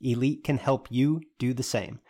[0.00, 2.00] Elite can help you do the same.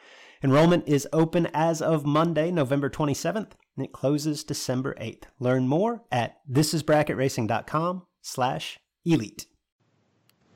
[0.42, 5.24] Enrollment is open as of Monday, November 27th, and it closes December 8th.
[5.38, 9.46] Learn more at thisisbracketracing.com slash elite.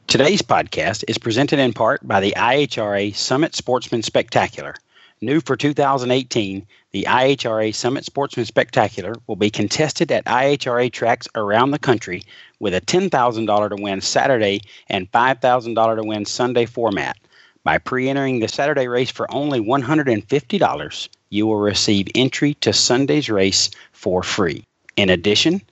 [0.06, 4.74] Today's podcast is presented in part by the IHRA Summit Sportsman Spectacular.
[5.20, 11.70] New for 2018, the IHRA Summit Sportsman Spectacular will be contested at IHRA tracks around
[11.70, 12.22] the country
[12.60, 17.16] with a $10,000 to win Saturday and $5,000 to win Sunday format.
[17.64, 23.30] By pre entering the Saturday race for only $150, you will receive entry to Sunday's
[23.30, 24.64] race for free.
[24.96, 25.62] In addition,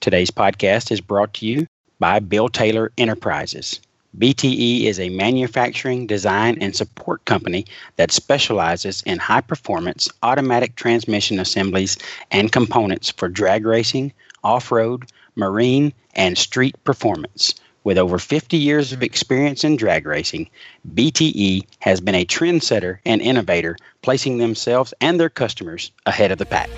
[0.00, 1.66] today's podcast is brought to you
[1.98, 3.78] by Bill Taylor Enterprises.
[4.18, 11.38] BTE is a manufacturing, design, and support company that specializes in high performance automatic transmission
[11.38, 11.98] assemblies
[12.30, 15.04] and components for drag racing, off road,
[15.36, 17.54] marine, and street performance.
[17.84, 20.48] With over 50 years of experience in drag racing,
[20.94, 26.46] BTE has been a trendsetter and innovator, placing themselves and their customers ahead of the
[26.46, 26.70] pack.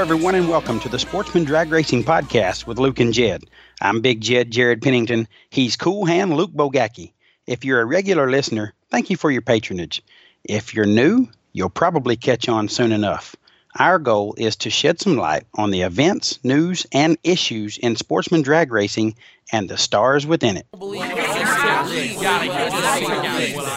[0.00, 3.44] Hello, everyone, and welcome to the Sportsman Drag Racing Podcast with Luke and Jed.
[3.82, 5.28] I'm Big Jed Jared Pennington.
[5.50, 7.12] He's Cool Hand Luke Bogacki.
[7.46, 10.02] If you're a regular listener, thank you for your patronage.
[10.42, 13.36] If you're new, you'll probably catch on soon enough.
[13.78, 18.40] Our goal is to shed some light on the events, news, and issues in sportsman
[18.40, 19.16] drag racing
[19.52, 20.66] and the stars within it.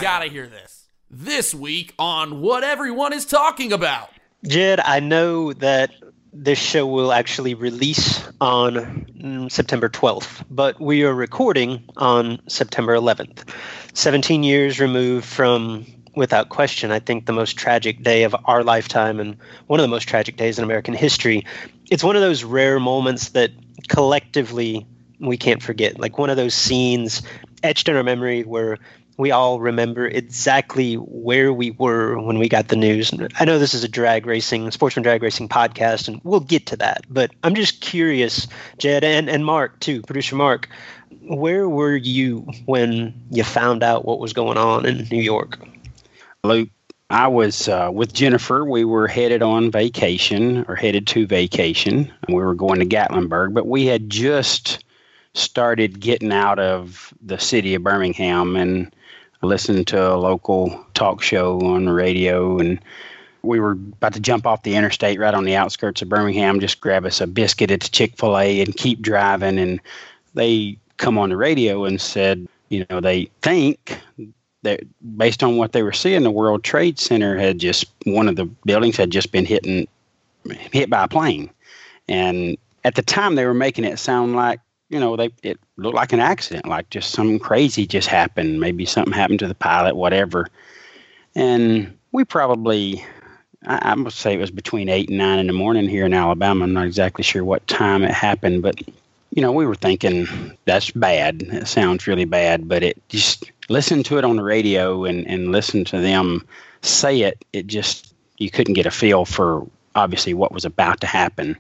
[0.02, 0.86] Gotta hear this.
[1.12, 4.10] This week on What Everyone is Talking About.
[4.46, 5.92] Jed, I know that
[6.34, 12.96] this show will actually release on mm, September 12th, but we are recording on September
[12.96, 13.48] 11th.
[13.94, 15.86] 17 years removed from,
[16.16, 19.90] without question, I think the most tragic day of our lifetime and one of the
[19.90, 21.46] most tragic days in American history.
[21.92, 23.52] It's one of those rare moments that
[23.88, 24.88] collectively
[25.20, 26.00] we can't forget.
[26.00, 27.22] Like one of those scenes
[27.62, 28.80] etched in our memory where
[29.18, 33.14] we all remember exactly where we were when we got the news.
[33.40, 36.78] I know this is a drag racing, sportsman drag racing podcast, and we'll get to
[36.78, 37.06] that.
[37.10, 38.48] But I'm just curious,
[38.78, 40.68] Jed and, and Mark, too, producer Mark,
[41.22, 45.60] where were you when you found out what was going on in New York?
[46.44, 46.70] Luke,
[47.10, 48.66] I was uh, with Jennifer.
[48.66, 52.12] We were headed on vacation or headed to vacation.
[52.28, 54.84] We were going to Gatlinburg, but we had just
[55.36, 58.94] started getting out of the city of Birmingham and
[59.44, 62.80] listened to a local talk show on the radio and
[63.44, 66.82] we were about to jump off the interstate right on the outskirts of Birmingham, just
[66.82, 69.60] grab us a biscuit at the Chick fil A and keep driving.
[69.60, 69.82] And
[70.34, 74.00] they come on the radio and said, you know, they think
[74.64, 74.82] that
[75.18, 78.46] based on what they were seeing, the World Trade Center had just, one of the
[78.66, 79.88] buildings had just been hit, and,
[80.72, 81.50] hit by a plane.
[82.08, 84.62] And at the time, they were making it sound like
[84.94, 88.60] you know, they it looked like an accident, like just something crazy just happened.
[88.60, 90.48] Maybe something happened to the pilot, whatever.
[91.34, 93.04] And we probably,
[93.66, 96.66] I, I say it was between eight and nine in the morning here in Alabama.
[96.66, 98.80] I'm not exactly sure what time it happened, but
[99.32, 100.28] you know, we were thinking
[100.66, 101.42] that's bad.
[101.42, 105.52] It sounds really bad, but it just listen to it on the radio and and
[105.52, 106.46] listen to them
[106.84, 109.66] say it, it just you couldn't get a feel for
[109.96, 111.58] obviously what was about to happen.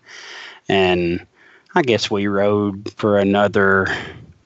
[0.70, 1.26] And
[1.76, 3.88] I guess we rode for another,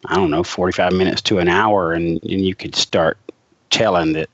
[0.06, 3.18] I don't know, 45 minutes to an hour, and, and you could start
[3.70, 4.30] telling that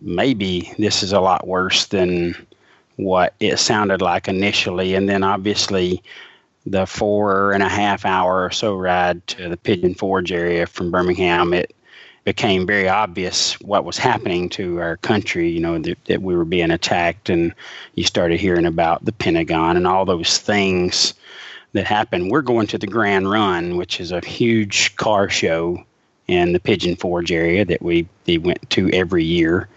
[0.00, 2.36] maybe this is a lot worse than
[2.94, 4.94] what it sounded like initially.
[4.94, 6.00] And then obviously,
[6.64, 10.92] the four and a half hour or so ride to the Pigeon Forge area from
[10.92, 11.74] Birmingham, it
[12.24, 16.44] became very obvious what was happening to our country, you know, that, that, we were
[16.44, 17.30] being attacked.
[17.30, 17.52] And
[17.96, 21.14] you started hearing about the Pentagon and all those things
[21.72, 22.30] that happened.
[22.30, 25.82] We're going to the Grand Run, which is a huge car show
[26.26, 29.68] in the Pigeon Forge area that we, we went to every year.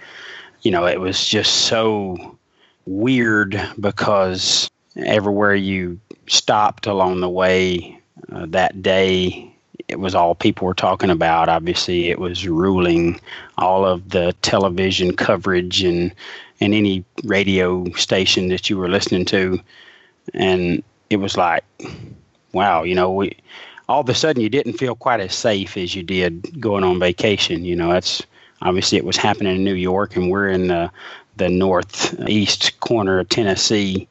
[0.61, 2.37] You know, it was just so
[2.85, 7.99] weird because everywhere you stopped along the way
[8.31, 9.51] uh, that day
[9.87, 11.49] it was all people were talking about.
[11.49, 13.19] Obviously, it was ruling
[13.57, 16.13] all of the television coverage and
[16.61, 19.59] and any radio station that you were listening to,
[20.33, 21.63] and it was like,
[22.53, 23.37] wow, you know, we
[23.89, 26.99] all of a sudden you didn't feel quite as safe as you did going on
[26.99, 27.65] vacation.
[27.65, 28.23] You know, that's
[28.61, 30.91] obviously it was happening in New York, and we're in the
[31.37, 34.07] the northeast corner of Tennessee,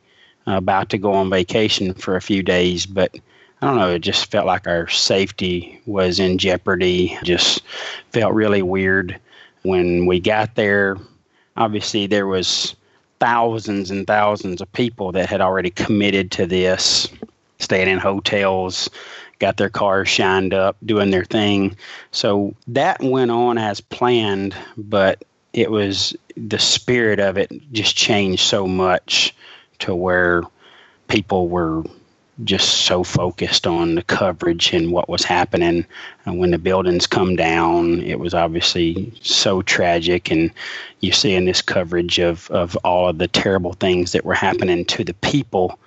[0.47, 3.15] uh, about to go on vacation for a few days, but
[3.63, 7.19] I don't know, it just felt like our safety was in jeopardy.
[7.23, 7.63] Just
[8.11, 9.21] felt really weird
[9.63, 10.97] when we got there.
[11.59, 12.75] Obviously, there was
[13.21, 17.09] thousands and thousands of people that had already committed to this,
[17.59, 18.91] staying in hotels,
[19.39, 21.77] got their cars shined up, doing their thing.
[22.11, 28.43] So that went on as planned, but it was the spirit of it just changed
[28.43, 29.35] so much
[29.81, 30.43] to where
[31.09, 31.83] people were
[32.45, 35.85] just so focused on the coverage and what was happening.
[36.25, 40.31] And when the buildings come down, it was obviously so tragic.
[40.31, 40.51] And
[41.01, 44.85] you see in this coverage of, of all of the terrible things that were happening
[44.87, 45.79] to the people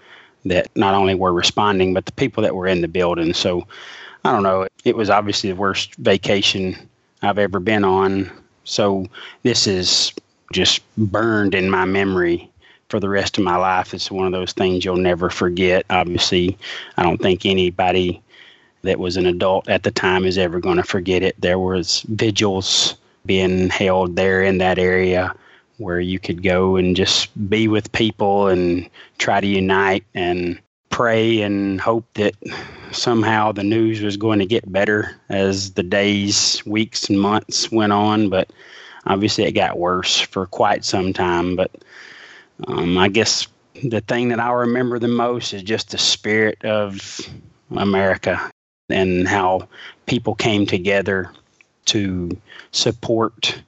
[0.45, 3.33] that not only were responding, but the people that were in the building.
[3.33, 3.67] So
[4.25, 4.67] I don't know.
[4.83, 6.77] It was obviously the worst vacation
[7.21, 8.31] I've ever been on.
[8.63, 9.07] So
[9.43, 10.13] this is
[10.51, 12.49] just burned in my memory
[12.93, 13.91] for the rest of my life.
[13.95, 15.83] It's one of those things you'll never forget.
[15.89, 16.55] Obviously,
[16.95, 18.21] I don't think anybody
[18.83, 21.35] that was an adult at the time is ever going to forget it.
[21.41, 22.95] There was vigils
[23.25, 25.33] being held there in that area
[25.77, 28.87] where you could go and just be with people and
[29.17, 30.59] try to unite and
[30.91, 32.35] pray and hope that
[32.91, 37.91] somehow the news was going to get better as the days, weeks, and months went
[37.91, 38.29] on.
[38.29, 38.53] But
[39.07, 41.55] obviously, it got worse for quite some time.
[41.55, 41.71] But
[42.67, 43.47] um, I guess
[43.83, 47.19] the thing that I remember the most is just the spirit of
[47.71, 48.51] America
[48.89, 49.67] and how
[50.05, 51.31] people came together
[51.85, 52.29] to
[52.71, 53.61] support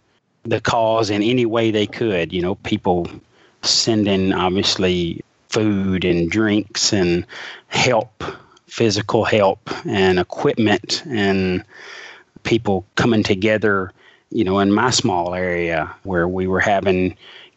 [0.44, 2.32] the cause in any way they could.
[2.32, 3.08] You know, people
[3.62, 7.26] sending obviously food and drinks and
[7.68, 8.24] help,
[8.68, 11.64] physical help and equipment, and
[12.44, 13.92] people coming together.
[14.30, 17.16] You know, in my small area where we were having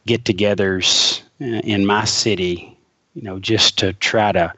[0.09, 2.77] get togethers uh, in my city,
[3.15, 4.53] you know, just to try to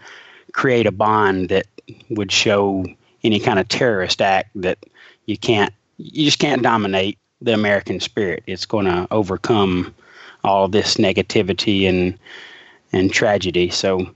[0.52, 1.66] create a bond that
[2.08, 2.86] would show
[3.22, 4.78] any kind of terrorist act that
[5.26, 8.42] you can't, you just can't dominate the American spirit.
[8.46, 9.94] It's going to overcome
[10.44, 12.18] all this negativity and
[12.92, 13.70] and tragedy.
[13.70, 14.10] So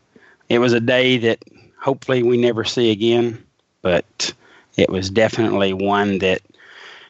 [0.49, 1.39] it was a day that
[1.81, 3.43] hopefully we never see again,
[3.83, 4.35] but
[4.77, 6.41] it was definitely one that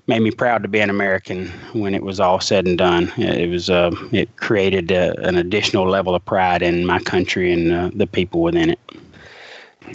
[0.06, 3.12] made me proud to be an American when it was all said and done.
[3.16, 7.72] It was uh, it created uh, an additional level of pride in my country and
[7.72, 8.78] uh, the people within it.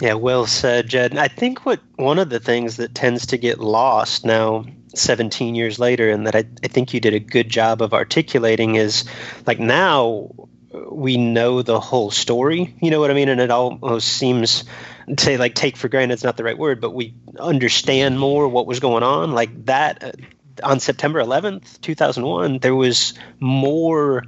[0.01, 1.17] Yeah, well said, Jed.
[1.17, 5.79] I think what one of the things that tends to get lost now, 17 years
[5.79, 9.05] later, and that I, I think you did a good job of articulating is
[9.45, 10.29] like now
[10.91, 12.75] we know the whole story.
[12.81, 13.29] You know what I mean?
[13.29, 14.63] And it almost seems
[15.17, 18.67] say like take for granted it's not the right word, but we understand more what
[18.67, 19.31] was going on.
[19.31, 20.11] Like that uh,
[20.63, 24.23] on September 11th, 2001, there was more.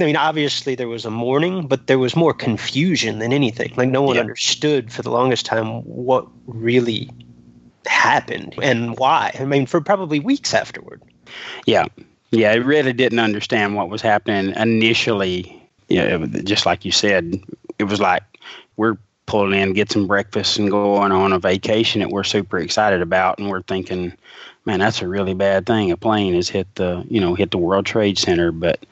[0.00, 3.72] I mean, obviously there was a mourning, but there was more confusion than anything.
[3.76, 4.22] Like no one yeah.
[4.22, 7.08] understood for the longest time what really
[7.86, 9.36] happened and why.
[9.38, 11.00] I mean, for probably weeks afterward.
[11.66, 11.86] Yeah.
[12.32, 15.62] Yeah, I really didn't understand what was happening initially.
[15.88, 17.40] Yeah, you know, just like you said,
[17.78, 18.24] it was like
[18.76, 23.02] we're pulling in, get some breakfast, and going on a vacation that we're super excited
[23.02, 24.12] about, and we're thinking,
[24.64, 25.90] man, that's a really bad thing.
[25.90, 28.52] A plane has hit the, you know, hit the World Trade Center.
[28.52, 28.84] But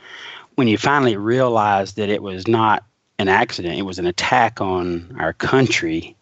[0.55, 2.85] when you finally realize that it was not
[3.19, 6.17] an accident, it was an attack on our country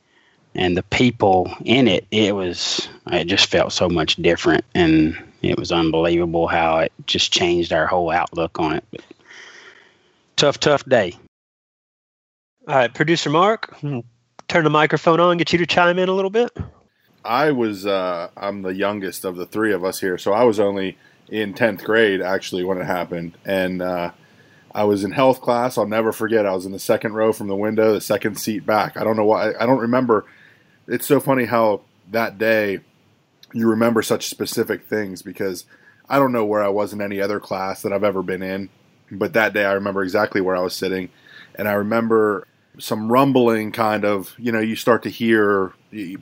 [0.54, 4.64] and the people in it, it was, it just felt so much different.
[4.74, 8.84] And it was unbelievable how it just changed our whole outlook on it.
[8.90, 9.02] But
[10.36, 11.14] tough, tough day.
[12.70, 13.98] All right, producer Mark, hmm,
[14.46, 16.56] turn the microphone on, get you to chime in a little bit.
[17.24, 20.60] I was uh, I'm the youngest of the three of us here, so I was
[20.60, 20.96] only
[21.28, 24.12] in tenth grade actually when it happened, and uh,
[24.72, 25.76] I was in health class.
[25.76, 26.46] I'll never forget.
[26.46, 28.96] I was in the second row from the window, the second seat back.
[28.96, 29.52] I don't know why.
[29.58, 30.26] I don't remember.
[30.86, 31.80] It's so funny how
[32.12, 32.78] that day
[33.52, 35.64] you remember such specific things because
[36.08, 38.68] I don't know where I was in any other class that I've ever been in,
[39.10, 41.08] but that day I remember exactly where I was sitting,
[41.56, 42.46] and I remember
[42.78, 45.72] some rumbling kind of you know you start to hear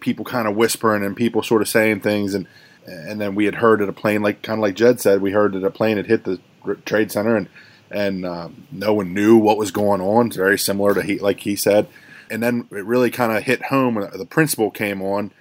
[0.01, 2.35] people kind of whispering and people sort of saying things.
[2.35, 2.47] And
[2.87, 5.33] and then we had heard that a plane like kind of like Jed said we
[5.33, 6.41] heard that a plane had hit the
[6.85, 7.49] trade center and
[7.91, 10.29] and um, no one knew what was going on.
[10.29, 11.89] It's very similar to he like he said.
[12.31, 15.33] And then it really kind of hit home when the principal came on.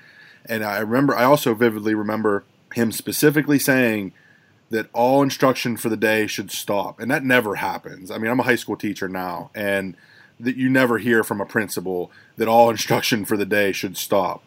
[0.45, 4.13] And I remember I also vividly remember him specifically saying
[4.69, 6.99] that all instruction for the day should stop.
[6.99, 8.11] And that never happens.
[8.11, 9.51] I mean I'm a high school teacher now.
[9.55, 9.95] And
[10.39, 14.43] that you never hear from a principal that all instruction for the day should stop.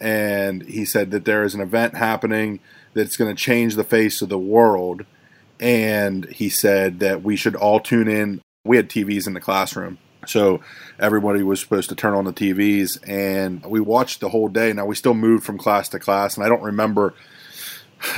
[0.00, 2.60] And he said that there is an event happening
[2.94, 5.04] that's going to change the face of the world.
[5.60, 8.40] And he said that we should all tune in.
[8.64, 9.98] We had TVs in the classroom.
[10.26, 10.60] So
[10.98, 12.98] everybody was supposed to turn on the TVs.
[13.06, 14.72] And we watched the whole day.
[14.72, 16.36] Now, we still moved from class to class.
[16.36, 17.14] And I don't remember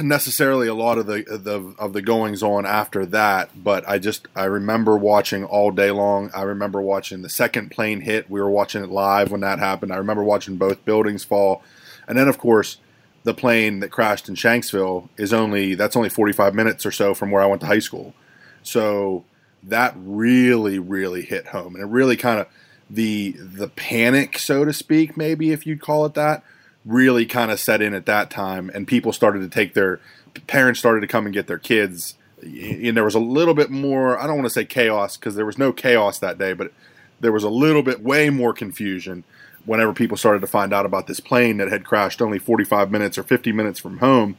[0.02, 4.28] necessarily a lot of the, the of the goings on after that, but I just
[4.34, 6.30] I remember watching all day long.
[6.34, 8.30] I remember watching the second plane hit.
[8.30, 9.92] We were watching it live when that happened.
[9.92, 11.62] I remember watching both buildings fall,
[12.06, 12.78] and then of course
[13.24, 17.30] the plane that crashed in Shanksville is only that's only 45 minutes or so from
[17.30, 18.14] where I went to high school.
[18.62, 19.24] So
[19.62, 22.48] that really really hit home, and it really kind of
[22.88, 26.42] the the panic, so to speak, maybe if you'd call it that
[26.86, 30.00] really kind of set in at that time, and people started to take their
[30.46, 32.14] parents started to come and get their kids.
[32.42, 34.18] And there was a little bit more.
[34.18, 36.72] I don't want to say chaos because there was no chaos that day, but
[37.20, 39.24] there was a little bit way more confusion
[39.64, 43.18] whenever people started to find out about this plane that had crashed only 45 minutes
[43.18, 44.36] or 50 minutes from home.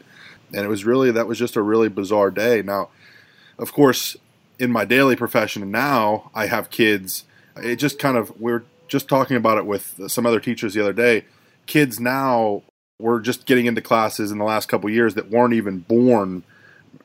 [0.54, 2.62] And it was really that was just a really bizarre day.
[2.62, 2.89] Now,
[3.58, 4.16] of course,
[4.60, 7.25] in my daily profession now, I have kids.
[7.58, 10.82] It just kind of we we're just talking about it with some other teachers the
[10.82, 11.25] other day
[11.68, 12.64] kids now
[13.00, 16.44] we're just getting into classes in the last couple years that weren't even born.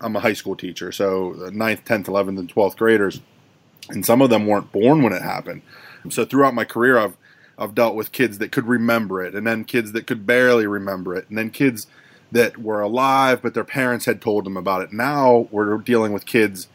[0.00, 3.20] I'm a high school teacher, so 9th, 10th, 11th, and 12th graders,
[3.90, 5.62] and some of them weren't born when it happened.
[6.08, 7.16] So throughout my career, I've
[7.58, 11.14] I've dealt with kids that could remember it, and then kids that could barely remember
[11.14, 11.86] it, and then kids
[12.32, 14.92] that were alive but their parents had told them about it.
[14.92, 16.66] Now we're dealing with kids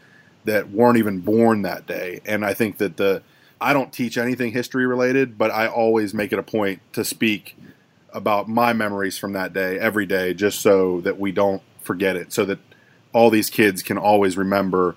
[0.44, 3.22] that weren't even born that day, and I think that the
[3.60, 7.56] I don't teach anything history related, but I always make it a point to speak
[8.12, 12.32] about my memories from that day every day, just so that we don't forget it,
[12.32, 12.58] so that
[13.12, 14.96] all these kids can always remember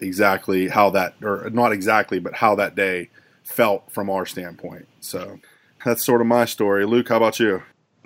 [0.00, 3.08] exactly how that, or not exactly, but how that day
[3.42, 4.86] felt from our standpoint.
[5.00, 5.38] So
[5.84, 6.84] that's sort of my story.
[6.84, 7.62] Luke, how about you?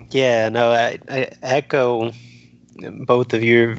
[0.09, 2.11] Yeah, no, I, I echo
[3.05, 3.75] both of your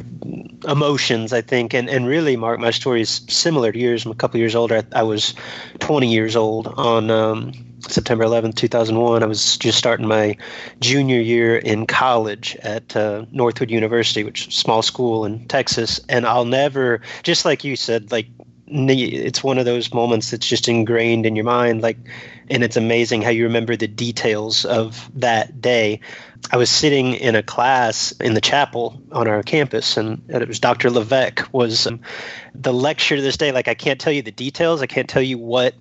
[0.68, 4.04] emotions, I think, and, and really, Mark, my story is similar to yours.
[4.04, 4.76] I'm a couple years older.
[4.76, 5.34] I, I was
[5.80, 7.52] 20 years old on um,
[7.88, 9.22] September 11th, 2001.
[9.22, 10.36] I was just starting my
[10.80, 16.00] junior year in college at uh, Northwood University, which is a small school in Texas.
[16.08, 18.26] And I'll never, just like you said, like
[18.74, 21.82] it's one of those moments that's just ingrained in your mind.
[21.82, 21.98] Like,
[22.48, 26.00] and it's amazing how you remember the details of that day.
[26.50, 30.58] I was sitting in a class in the chapel on our campus, and it was
[30.58, 30.90] Dr.
[30.90, 32.00] Levesque was um,
[32.54, 33.52] the lecture to this day.
[33.52, 34.82] Like, I can't tell you the details.
[34.82, 35.74] I can't tell you what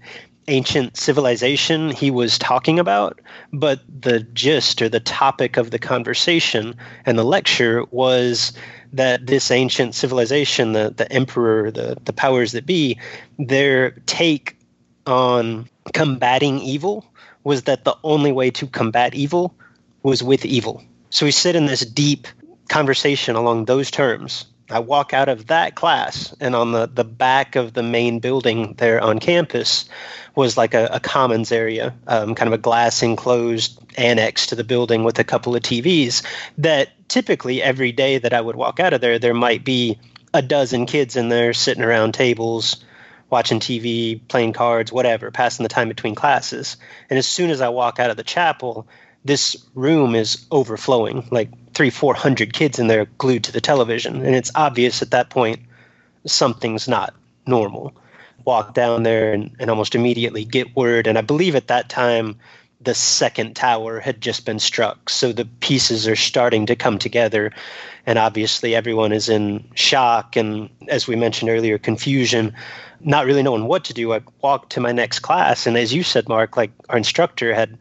[0.47, 3.19] ancient civilization he was talking about,
[3.53, 8.53] but the gist or the topic of the conversation and the lecture was
[8.93, 12.97] that this ancient civilization, the, the emperor, the, the powers that be,
[13.37, 14.57] their take
[15.05, 17.05] on combating evil
[17.43, 19.55] was that the only way to combat evil
[20.03, 20.83] was with evil.
[21.09, 22.27] So we sit in this deep
[22.69, 27.55] conversation along those terms I walk out of that class, and on the, the back
[27.55, 29.85] of the main building there on campus
[30.35, 34.63] was like a, a commons area, um, kind of a glass enclosed annex to the
[34.63, 36.25] building with a couple of TVs.
[36.57, 39.99] That typically every day that I would walk out of there, there might be
[40.33, 42.83] a dozen kids in there sitting around tables,
[43.29, 46.77] watching TV, playing cards, whatever, passing the time between classes.
[47.09, 48.87] And as soon as I walk out of the chapel,
[49.23, 54.25] this room is overflowing like three four hundred kids in there glued to the television
[54.25, 55.59] and it's obvious at that point
[56.25, 57.13] something's not
[57.47, 57.93] normal
[58.45, 62.35] walk down there and, and almost immediately get word and i believe at that time
[62.83, 65.09] the second tower had just been struck.
[65.09, 67.51] So the pieces are starting to come together.
[68.05, 72.53] And obviously, everyone is in shock and, as we mentioned earlier, confusion,
[72.99, 74.13] not really knowing what to do.
[74.13, 75.67] I walked to my next class.
[75.67, 77.77] And as you said, Mark, like our instructor had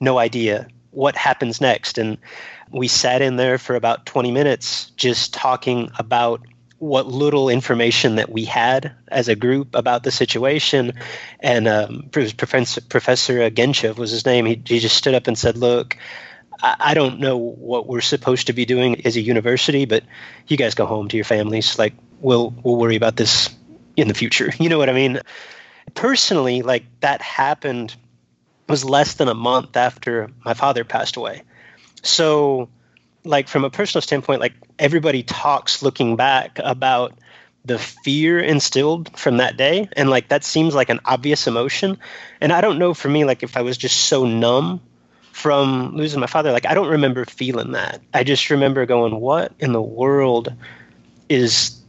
[0.00, 1.98] no idea what happens next.
[1.98, 2.16] And
[2.74, 6.42] we sat in there for about 20 minutes just talking about
[6.78, 10.92] what little information that we had as a group about the situation.
[11.40, 14.44] And um, Professor, Professor Genchev was his name.
[14.44, 15.96] He, he just stood up and said, Look,
[16.60, 20.02] I, I don't know what we're supposed to be doing as a university, but
[20.48, 21.78] you guys go home to your families.
[21.78, 23.54] Like, we'll, we'll worry about this
[23.96, 24.52] in the future.
[24.58, 25.20] You know what I mean?
[25.94, 27.94] Personally, like, that happened
[28.68, 31.42] was less than a month after my father passed away.
[32.04, 32.68] So,
[33.24, 37.18] like from a personal standpoint, like everybody talks looking back about
[37.64, 41.98] the fear instilled from that day and like that seems like an obvious emotion.
[42.40, 44.80] And i don't know for me like if i was just so numb
[45.32, 48.00] from losing my father like i don't remember feeling that.
[48.12, 50.52] I just remember going what in the world
[51.28, 51.80] is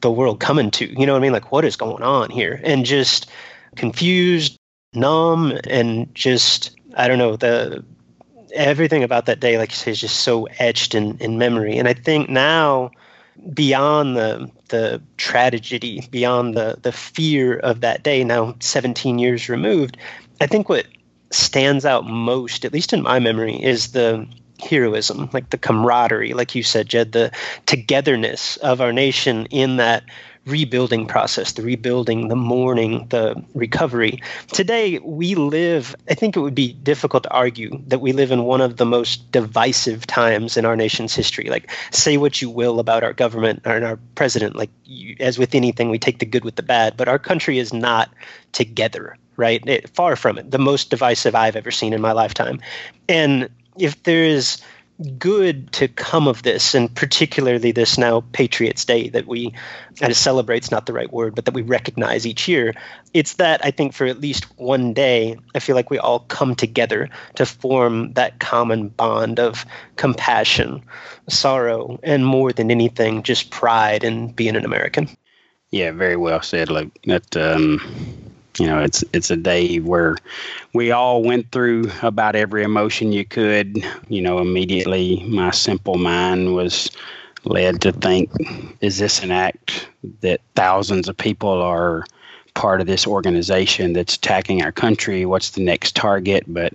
[0.00, 0.86] the world coming to?
[0.86, 1.32] You know what i mean?
[1.32, 2.60] Like what is going on here?
[2.64, 3.30] And just
[3.76, 4.56] confused
[4.94, 7.84] numb and just i don't know the
[8.52, 11.78] everything about that day, like you say, is just so etched in, in memory.
[11.78, 12.90] And I think now,
[13.54, 19.96] beyond the the tragedy, beyond the the fear of that day, now 17 years removed,
[20.40, 20.86] I think what
[21.30, 24.26] stands out most, at least in my memory, is the
[24.60, 27.32] heroism, like the camaraderie, like you said, Jed, the
[27.66, 30.04] togetherness of our nation in that
[30.44, 34.20] rebuilding process, the rebuilding, the mourning, the recovery.
[34.48, 38.42] Today, we live, I think it would be difficult to argue that we live in
[38.42, 41.48] one of the most divisive times in our nation's history.
[41.48, 45.54] Like, say what you will about our government and our president, like, you, as with
[45.54, 48.10] anything, we take the good with the bad, but our country is not
[48.50, 49.62] together, right?
[49.66, 50.50] It, far from it.
[50.50, 52.60] The most divisive I've ever seen in my lifetime.
[53.08, 54.60] And if there is
[55.18, 59.54] good to come of this, and particularly this now Patriots Day that we
[60.00, 62.74] of celebrate's not the right word, but that we recognize each year.
[63.12, 66.54] It's that I think for at least one day, I feel like we all come
[66.54, 70.82] together to form that common bond of compassion,
[71.28, 75.08] sorrow, and more than anything, just pride in being an American.
[75.70, 76.70] Yeah, very well said.
[76.70, 77.36] Like that.
[77.36, 78.21] Um
[78.58, 80.16] you know it's it's a day where
[80.74, 83.84] we all went through about every emotion you could.
[84.08, 86.90] You know immediately my simple mind was
[87.44, 88.30] led to think
[88.80, 89.88] is this an act
[90.20, 92.04] that thousands of people are
[92.54, 95.24] part of this organization that's attacking our country?
[95.24, 96.44] What's the next target?
[96.46, 96.74] But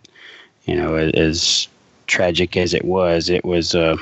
[0.65, 1.67] you know as
[2.07, 3.97] tragic as it was it was a,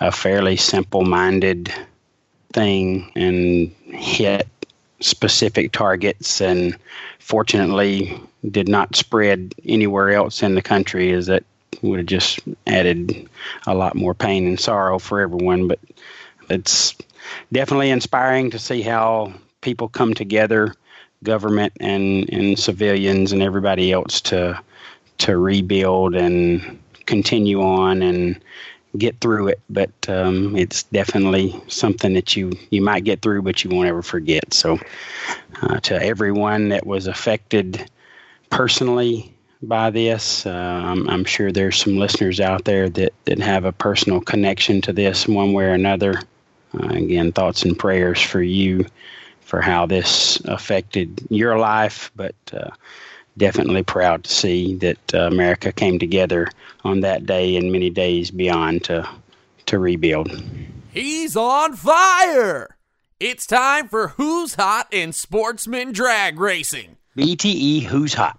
[0.00, 1.72] a fairly simple minded
[2.52, 4.46] thing and hit
[5.04, 6.76] specific targets and
[7.18, 11.44] fortunately did not spread anywhere else in the country as that
[11.82, 13.28] would have just added
[13.66, 15.68] a lot more pain and sorrow for everyone.
[15.68, 15.78] But
[16.48, 16.94] it's
[17.52, 20.74] definitely inspiring to see how people come together
[21.22, 24.60] government and, and civilians and everybody else to
[25.18, 28.42] to rebuild and continue on and
[28.96, 33.64] get through it, but um, it's definitely something that you you might get through, but
[33.64, 34.52] you won't ever forget.
[34.52, 34.78] So,
[35.62, 37.90] uh, to everyone that was affected
[38.50, 43.64] personally by this, uh, I'm, I'm, sure there's some listeners out there that that have
[43.64, 46.20] a personal connection to this one way or another.
[46.74, 48.86] Uh, again, thoughts and prayers for you
[49.40, 52.70] for how this affected your life, but uh,
[53.36, 56.48] definitely proud to see that uh, America came together
[56.84, 59.08] on that day and many days beyond to
[59.66, 60.30] to rebuild.
[60.92, 62.76] He's on fire.
[63.20, 66.96] It's time for Who's Hot in Sportsman Drag Racing.
[67.16, 68.38] BTE Who's Hot.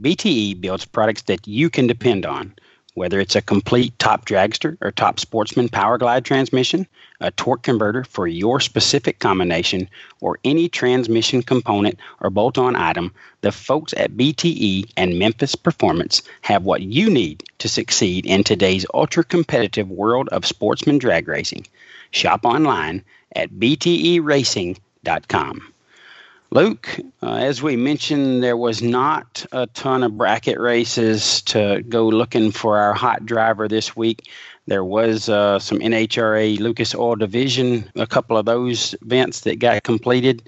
[0.00, 2.54] BTE builds products that you can depend on
[2.94, 6.86] whether it's a complete top dragster or top sportsman power glide transmission,
[7.20, 9.88] a torque converter for your specific combination,
[10.20, 16.22] or any transmission component or bolt on item, the folks at BTE and Memphis Performance
[16.42, 21.66] have what you need to succeed in today's ultra competitive world of sportsman drag racing.
[22.10, 23.02] Shop online
[23.34, 25.72] at bteracing.com.
[26.52, 32.06] Luke, uh, as we mentioned, there was not a ton of bracket races to go
[32.06, 34.28] looking for our hot driver this week.
[34.66, 39.82] There was uh, some NHRA Lucas Oil Division, a couple of those events that got
[39.82, 40.42] completed,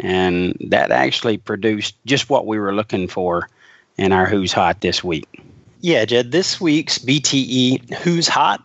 [0.00, 3.48] and that actually produced just what we were looking for
[3.96, 5.40] in our Who's Hot this week.
[5.82, 8.60] Yeah, Jed, this week's BTE Who's Hot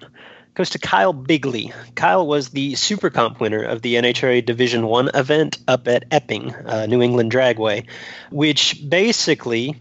[0.60, 1.72] goes to Kyle Bigley.
[1.96, 6.54] Kyle was the Super Comp winner of the NHRA Division One event up at Epping,
[6.54, 7.88] uh, New England Dragway,
[8.30, 9.78] which basically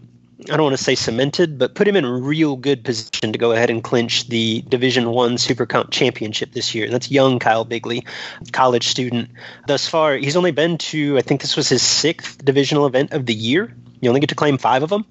[0.49, 3.51] I don't want to say cemented, but put him in real good position to go
[3.51, 6.85] ahead and clinch the Division One Super Comp championship this year.
[6.85, 8.05] And that's young Kyle Bigley,
[8.53, 9.31] college student.
[9.67, 13.25] Thus far, he's only been to I think this was his sixth divisional event of
[13.25, 13.75] the year.
[13.99, 15.03] You only get to claim five of them.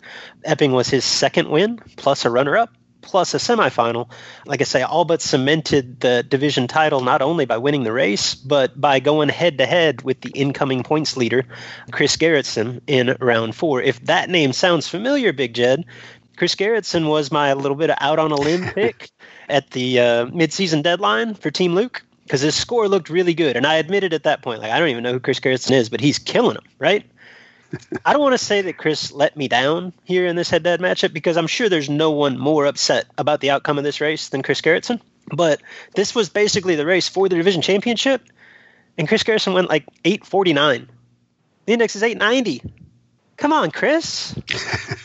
[0.45, 2.71] Epping was his second win, plus a runner-up
[3.01, 4.11] plus a semifinal.
[4.47, 8.35] Like I say, all but cemented the division title not only by winning the race,
[8.35, 11.45] but by going head to head with the incoming points leader,
[11.91, 13.83] Chris Gerritsen, in round four.
[13.83, 15.85] If that name sounds familiar, Big Jed,
[16.37, 19.11] Chris Gerritsen was my little bit of out on a limb pick
[19.49, 23.57] at the uh, midseason deadline for Team Luke because his score looked really good.
[23.57, 25.89] And I admitted at that point, like, I don't even know who Chris Gerritsen is,
[25.89, 27.05] but he's killing him, right?
[28.05, 31.13] I don't want to say that Chris let me down here in this head-to-head matchup
[31.13, 34.43] because I'm sure there's no one more upset about the outcome of this race than
[34.43, 35.01] Chris Gerritsen.
[35.31, 35.61] But
[35.95, 38.23] this was basically the race for the division championship,
[38.97, 40.89] and Chris Gerritsen went like 849.
[41.67, 42.63] The index is 890.
[43.37, 44.35] Come on, Chris.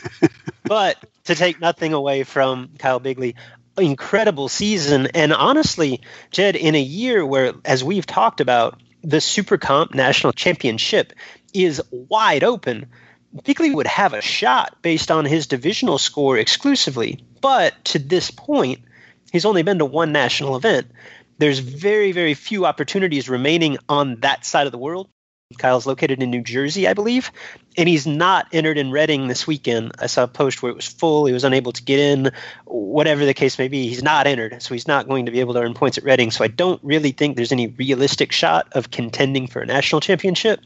[0.64, 3.36] but to take nothing away from Kyle Bigley,
[3.76, 5.08] incredible season.
[5.14, 6.00] And honestly,
[6.30, 11.12] Jed, in a year where, as we've talked about, the Super Comp National Championship
[11.54, 12.86] is wide open.
[13.44, 18.80] Bigley would have a shot based on his divisional score exclusively, but to this point,
[19.32, 20.86] he's only been to one national event.
[21.38, 25.08] There's very, very few opportunities remaining on that side of the world.
[25.58, 27.30] Kyle's located in New Jersey, I believe,
[27.76, 29.92] and he's not entered in Reading this weekend.
[29.98, 31.26] I saw a post where it was full.
[31.26, 32.32] He was unable to get in.
[32.64, 35.54] Whatever the case may be, he's not entered, so he's not going to be able
[35.54, 36.30] to earn points at Reading.
[36.30, 40.60] So I don't really think there's any realistic shot of contending for a national championship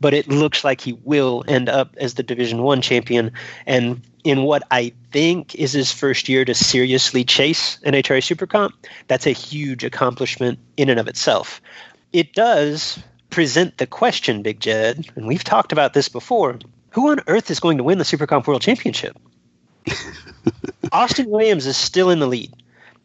[0.00, 3.32] but it looks like he will end up as the Division One champion.
[3.66, 8.74] And in what I think is his first year to seriously chase NHRA Super Comp,
[9.08, 11.60] that's a huge accomplishment in and of itself.
[12.12, 12.98] It does
[13.30, 16.58] present the question, Big Jed, and we've talked about this before.
[16.90, 19.16] Who on earth is going to win the Super Comp World Championship?
[20.92, 22.52] Austin Williams is still in the lead.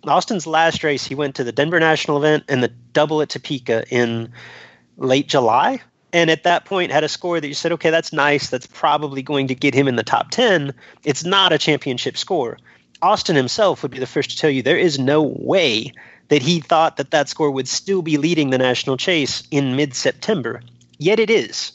[0.06, 3.86] Austin's last race, he went to the Denver National event and the double at Topeka
[3.89, 4.32] in
[4.97, 5.82] late July,
[6.13, 8.50] and at that point had a score that you said, okay, that's nice.
[8.50, 10.74] That's probably going to get him in the top 10.
[11.04, 12.58] It's not a championship score.
[13.02, 15.93] Austin himself would be the first to tell you there is no way
[16.28, 19.93] that he thought that that score would still be leading the national chase in mid
[19.95, 20.62] September.
[20.97, 21.71] Yet it is.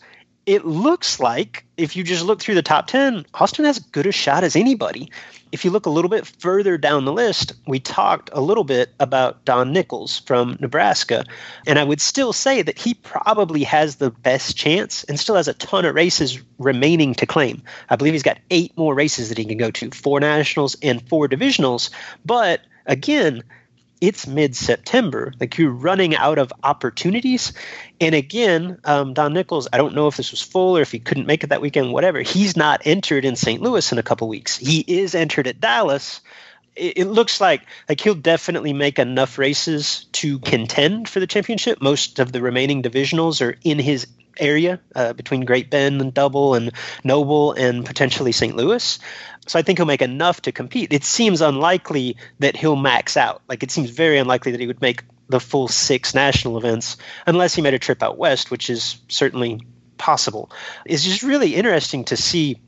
[0.46, 4.06] It looks like, if you just look through the top 10, Austin has as good
[4.06, 5.10] a shot as anybody
[5.52, 8.92] if you look a little bit further down the list, we talked a little bit
[8.98, 11.24] about Don Nichols from Nebraska.
[11.66, 15.48] And I would still say that he probably has the best chance and still has
[15.48, 17.62] a ton of races remaining to claim.
[17.88, 21.06] I believe he's got eight more races that he can go to four nationals and
[21.08, 21.90] four divisionals.
[22.24, 23.42] But again,
[24.00, 25.32] it's mid September.
[25.40, 27.52] Like you're running out of opportunities.
[28.00, 30.98] And again, um, Don Nichols, I don't know if this was full or if he
[30.98, 32.20] couldn't make it that weekend, whatever.
[32.20, 33.62] He's not entered in St.
[33.62, 34.56] Louis in a couple weeks.
[34.56, 36.20] He is entered at Dallas.
[36.74, 41.80] It, it looks like like he'll definitely make enough races to contend for the championship.
[41.80, 44.06] Most of the remaining divisionals are in his
[44.38, 46.72] area uh, between Great Bend and Double and
[47.04, 48.56] Noble and potentially St.
[48.56, 48.98] Louis.
[49.46, 50.92] So I think he'll make enough to compete.
[50.92, 53.42] It seems unlikely that he'll max out.
[53.48, 56.96] Like it seems very unlikely that he would make the full six national events
[57.26, 59.60] unless he made a trip out west, which is certainly
[59.98, 60.50] possible.
[60.84, 62.60] It's just really interesting to see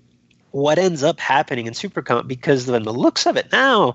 [0.51, 3.95] what ends up happening in Supercomp because when the looks of it now,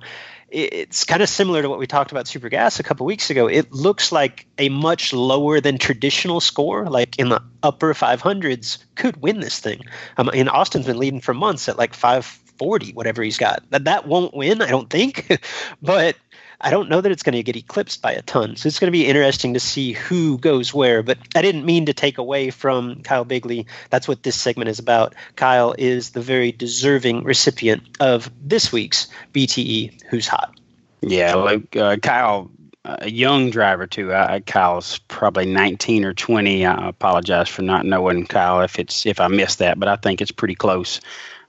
[0.54, 3.48] it's kind of similar to what we talked about Super Gas a couple weeks ago.
[3.48, 9.18] It looks like a much lower than traditional score, like in the upper 500s, could
[9.18, 9.82] win this thing.
[10.18, 13.64] Um, and Austin's been leading for months at like 540, whatever he's got.
[13.72, 15.42] That that won't win, I don't think,
[15.82, 16.16] but
[16.64, 18.56] I don't know that it's going to get eclipsed by a ton.
[18.56, 21.04] So it's going to be interesting to see who goes where.
[21.04, 23.68] But I didn't mean to take away from Kyle Bigley.
[23.90, 25.14] That's what this segment is about.
[25.36, 30.58] Kyle is the very deserving recipient of this week's BTE Who's Hot.
[31.02, 32.50] Yeah, like uh, Kyle,
[32.86, 34.14] a young driver too.
[34.14, 36.66] I, Kyle's probably 19 or 20.
[36.66, 40.22] I apologize for not knowing Kyle if it's if I missed that, but I think
[40.22, 41.02] it's pretty close.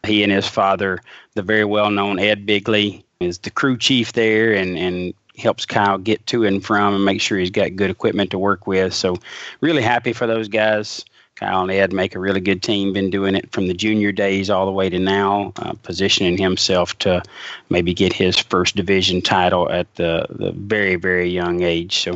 [0.05, 1.01] He and his father,
[1.35, 5.99] the very well known Ed Bigley, is the crew chief there and, and helps Kyle
[5.99, 8.95] get to and from and make sure he's got good equipment to work with.
[8.95, 9.17] So,
[9.61, 11.05] really happy for those guys.
[11.35, 12.93] Kyle and Ed make a really good team.
[12.93, 16.97] Been doing it from the junior days all the way to now, uh, positioning himself
[17.01, 17.23] to
[17.69, 21.99] maybe get his first division title at the, the very very young age.
[21.99, 22.13] So,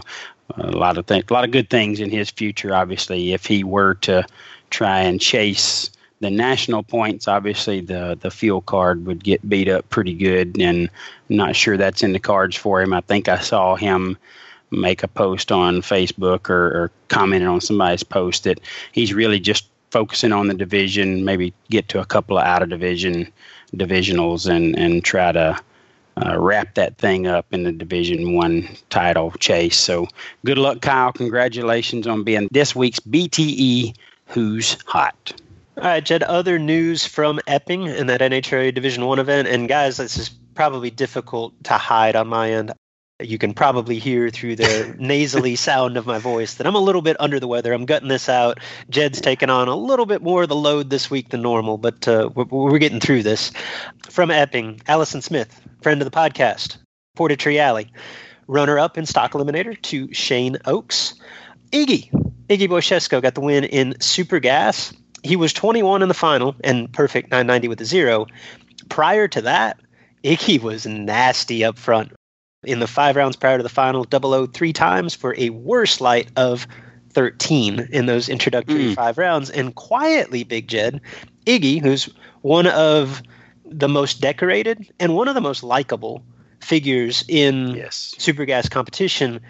[0.57, 2.75] uh, a lot of things, a lot of good things in his future.
[2.75, 4.25] Obviously, if he were to
[4.71, 9.89] try and chase the national points, obviously the the field card would get beat up
[9.89, 10.91] pretty good, and
[11.31, 12.93] I'm not sure that's in the cards for him.
[12.93, 14.19] I think I saw him
[14.71, 18.61] make a post on Facebook or, or commented on somebody's post that
[18.93, 22.69] he's really just focusing on the division, maybe get to a couple of out of
[22.69, 23.33] division
[23.75, 25.59] divisionals and and try to
[26.25, 29.77] uh, wrap that thing up in the Division One title chase.
[29.77, 30.09] So
[30.45, 31.13] good luck, Kyle.
[31.13, 33.95] Congratulations on being this week's BTE
[34.27, 35.41] Who's Hot.
[35.79, 36.25] All right, Jed.
[36.25, 40.91] Other news from Epping in that NHRA Division One event, and guys, this is probably
[40.91, 42.73] difficult to hide on my end.
[43.23, 47.01] You can probably hear through the nasally sound of my voice that I'm a little
[47.01, 47.73] bit under the weather.
[47.73, 48.59] I'm gutting this out.
[48.91, 52.09] Jed's taken on a little bit more of the load this week than normal, but
[52.09, 53.53] uh, we're, we're, getting through this.
[54.11, 56.79] From Epping, Allison Smith, friend of the podcast,
[57.17, 57.93] Portatree Alley,
[58.49, 61.15] runner up in stock eliminator to Shane Oaks.
[61.71, 62.11] Iggy,
[62.49, 64.93] Iggy Boychesko got the win in Super Gas.
[65.23, 68.27] He was 21 in the final and perfect 990 with a zero.
[68.89, 69.79] Prior to that,
[70.25, 72.13] Iggy was nasty up front
[72.65, 76.01] in the five rounds prior to the final, double O three times for a worse
[76.01, 76.67] light of
[77.11, 78.95] 13 in those introductory mm.
[78.95, 79.51] five rounds.
[79.51, 81.01] And quietly, Big Jed,
[81.47, 82.09] Iggy, who's
[82.43, 83.23] one of
[83.65, 86.23] the most decorated and one of the most likable
[86.61, 88.15] figures in yes.
[88.19, 89.41] super gas competition,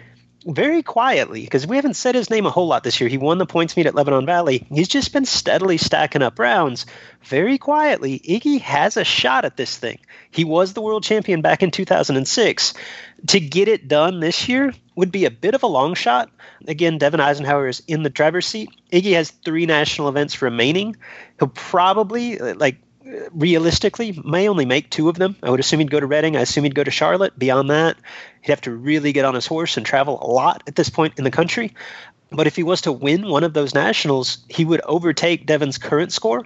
[0.45, 3.09] very quietly, because we haven't said his name a whole lot this year.
[3.09, 4.65] He won the points meet at Lebanon Valley.
[4.69, 6.85] He's just been steadily stacking up rounds.
[7.23, 9.99] Very quietly, Iggy has a shot at this thing.
[10.31, 12.73] He was the world champion back in 2006.
[13.27, 16.29] To get it done this year would be a bit of a long shot.
[16.67, 18.69] Again, Devin Eisenhower is in the driver's seat.
[18.91, 20.95] Iggy has three national events remaining.
[21.39, 22.77] He'll probably, like,
[23.31, 25.35] realistically may only make two of them.
[25.41, 26.35] I would assume he'd go to Reading.
[26.35, 27.37] I assume he'd go to Charlotte.
[27.37, 27.97] Beyond that,
[28.41, 31.15] he'd have to really get on his horse and travel a lot at this point
[31.17, 31.73] in the country.
[32.31, 36.11] But if he was to win one of those nationals, he would overtake Devin's current
[36.11, 36.45] score.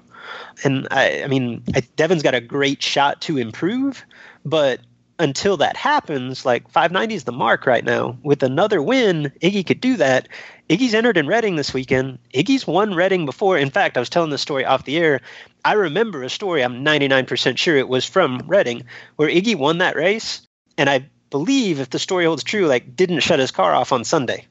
[0.64, 4.06] And I, I mean, I, Devin's got a great shot to improve,
[4.46, 4.80] but
[5.20, 8.18] until that happens, like 590 is the mark right now.
[8.24, 10.28] With another win, Iggy could do that.
[10.70, 12.20] Iggy's entered in Reading this weekend.
[12.34, 13.58] Iggy's won Reading before.
[13.58, 15.22] In fact, I was telling this story off the air.
[15.66, 18.84] I remember a story, I'm 99% sure it was from Reading,
[19.16, 20.46] where Iggy won that race.
[20.78, 24.04] And I believe, if the story holds true, like didn't shut his car off on
[24.04, 24.46] Sunday.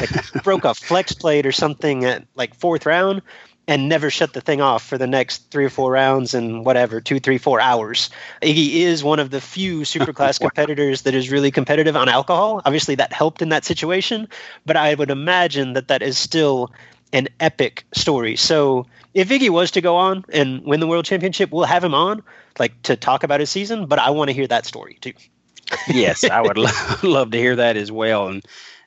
[0.00, 3.22] Like broke a flex plate or something at like fourth round
[3.68, 7.00] and never shut the thing off for the next three or four rounds and whatever,
[7.00, 8.10] two, three, four hours.
[8.42, 12.62] Iggy is one of the few superclass competitors that is really competitive on alcohol.
[12.64, 14.28] Obviously, that helped in that situation,
[14.64, 16.72] but I would imagine that that is still
[17.12, 18.36] an epic story.
[18.36, 21.94] So if Iggy was to go on and win the world championship, we'll have him
[21.94, 22.22] on
[22.58, 25.12] like to talk about his season, but I want to hear that story too.
[25.88, 26.70] yes, I would lo-
[27.02, 28.28] love to hear that as well.
[28.28, 28.44] And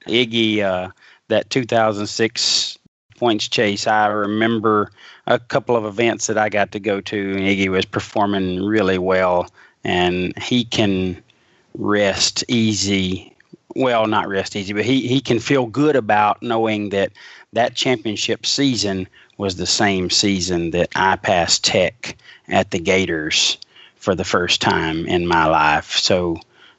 [0.08, 0.90] Iggy, uh,
[1.28, 2.78] that 2006
[3.18, 4.92] points chase, I remember
[5.28, 7.32] a couple of events that I got to go to.
[7.32, 9.50] And Iggy was performing really well,
[9.84, 11.22] and he can
[11.78, 13.36] rest easy.
[13.76, 17.12] Well, not rest easy, but he, he can feel good about knowing that
[17.54, 22.16] that championship season was the same season that I passed tech
[22.48, 23.58] at the Gators
[23.98, 25.92] for the first time in my life.
[25.92, 26.38] So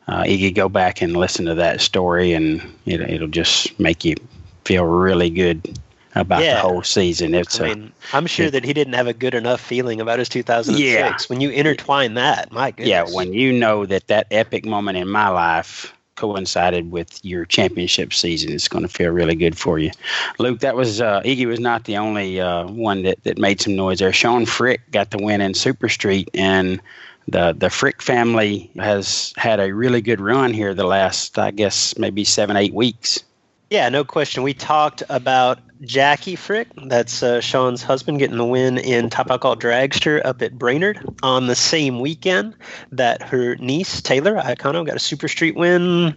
[0.08, 4.04] uh, you could go back and listen to that story, and it, it'll just make
[4.04, 4.16] you
[4.64, 5.78] feel really good
[6.16, 6.56] about yeah.
[6.56, 7.34] the whole season.
[7.34, 10.18] It's I mean, I'm sure it, that he didn't have a good enough feeling about
[10.18, 10.80] his 2006.
[10.80, 11.16] Yeah.
[11.28, 12.88] When you intertwine that, my goodness.
[12.88, 18.12] Yeah, when you know that that epic moment in my life coincided with your championship
[18.12, 19.90] season, it's going to feel really good for you.
[20.38, 23.74] Luke, that was uh, Iggy was not the only uh, one that, that made some
[23.76, 24.12] noise there.
[24.12, 26.80] Sean Frick got the win in Super Street, and
[27.28, 31.96] the the Frick family has had a really good run here the last, I guess,
[31.98, 33.22] maybe seven eight weeks.
[33.70, 34.42] Yeah, no question.
[34.42, 39.56] We talked about Jackie Frick, that's uh, Sean's husband, getting the win in Top Alcohol
[39.56, 42.54] Dragster up at Brainerd on the same weekend
[42.92, 46.14] that her niece, Taylor Iacono, got a Super Street win.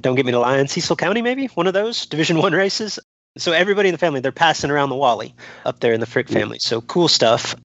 [0.00, 1.46] Don't get me to lie, in Cecil County, maybe?
[1.46, 3.00] One of those Division One races.
[3.38, 5.34] So everybody in the family, they're passing around the Wally
[5.64, 6.58] up there in the Frick family.
[6.58, 7.56] So cool stuff.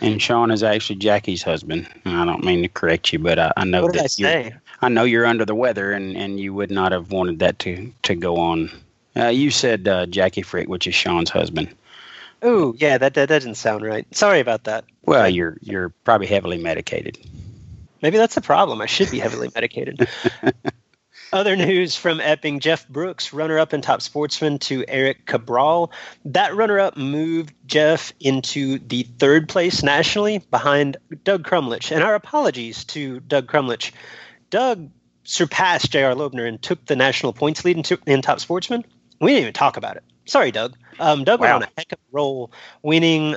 [0.00, 1.88] And Sean is actually Jackie's husband.
[2.04, 5.04] I don't mean to correct you, but I, I know what that I, I know
[5.04, 8.36] you're under the weather, and, and you would not have wanted that to, to go
[8.36, 8.70] on.
[9.16, 11.74] Uh, you said uh, Jackie Frick, which is Sean's husband.
[12.42, 14.06] Oh, yeah, that, that doesn't sound right.
[14.14, 14.84] Sorry about that.
[15.06, 17.18] Well, you're you're probably heavily medicated.
[18.02, 18.82] Maybe that's the problem.
[18.82, 20.06] I should be heavily medicated.
[21.32, 25.90] Other news from Epping Jeff Brooks, runner up in top sportsman to Eric Cabral.
[26.26, 31.90] That runner up moved Jeff into the third place nationally behind Doug Crumlich.
[31.90, 33.90] And our apologies to Doug Crumlich.
[34.50, 34.90] Doug
[35.24, 36.14] surpassed J.R.
[36.14, 38.84] Loebner and took the national points lead in, in top sportsman.
[39.20, 40.04] We didn't even talk about it.
[40.26, 40.76] Sorry, Doug.
[40.98, 41.46] Um, Doug wow.
[41.46, 42.50] went on a heck of a roll,
[42.82, 43.36] winning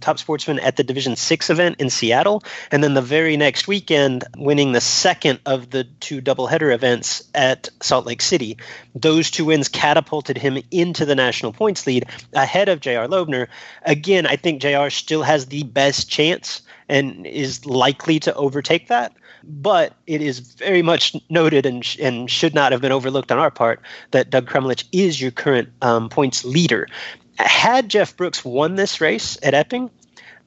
[0.00, 4.24] top sportsman at the Division Six event in Seattle, and then the very next weekend,
[4.36, 8.58] winning the second of the two doubleheader events at Salt Lake City.
[8.94, 13.08] Those two wins catapulted him into the national points lead ahead of J.R.
[13.08, 13.48] Loebner.
[13.82, 14.90] Again, I think J.R.
[14.90, 19.12] still has the best chance and is likely to overtake that.
[19.44, 23.38] But it is very much noted and, sh- and should not have been overlooked on
[23.38, 26.88] our part that Doug Krummelich is your current um, points leader.
[27.38, 29.90] Had Jeff Brooks won this race at Epping,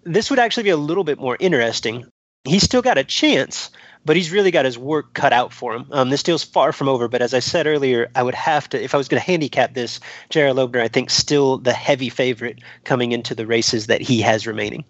[0.03, 2.05] this would actually be a little bit more interesting.
[2.43, 3.69] He's still got a chance,
[4.03, 5.85] but he's really got his work cut out for him.
[5.91, 8.83] Um, this deal's far from over, but as I said earlier, I would have to,
[8.83, 9.99] if I was going to handicap this,
[10.29, 10.53] J.R.
[10.53, 14.83] Loebner, I think, still the heavy favorite coming into the races that he has remaining.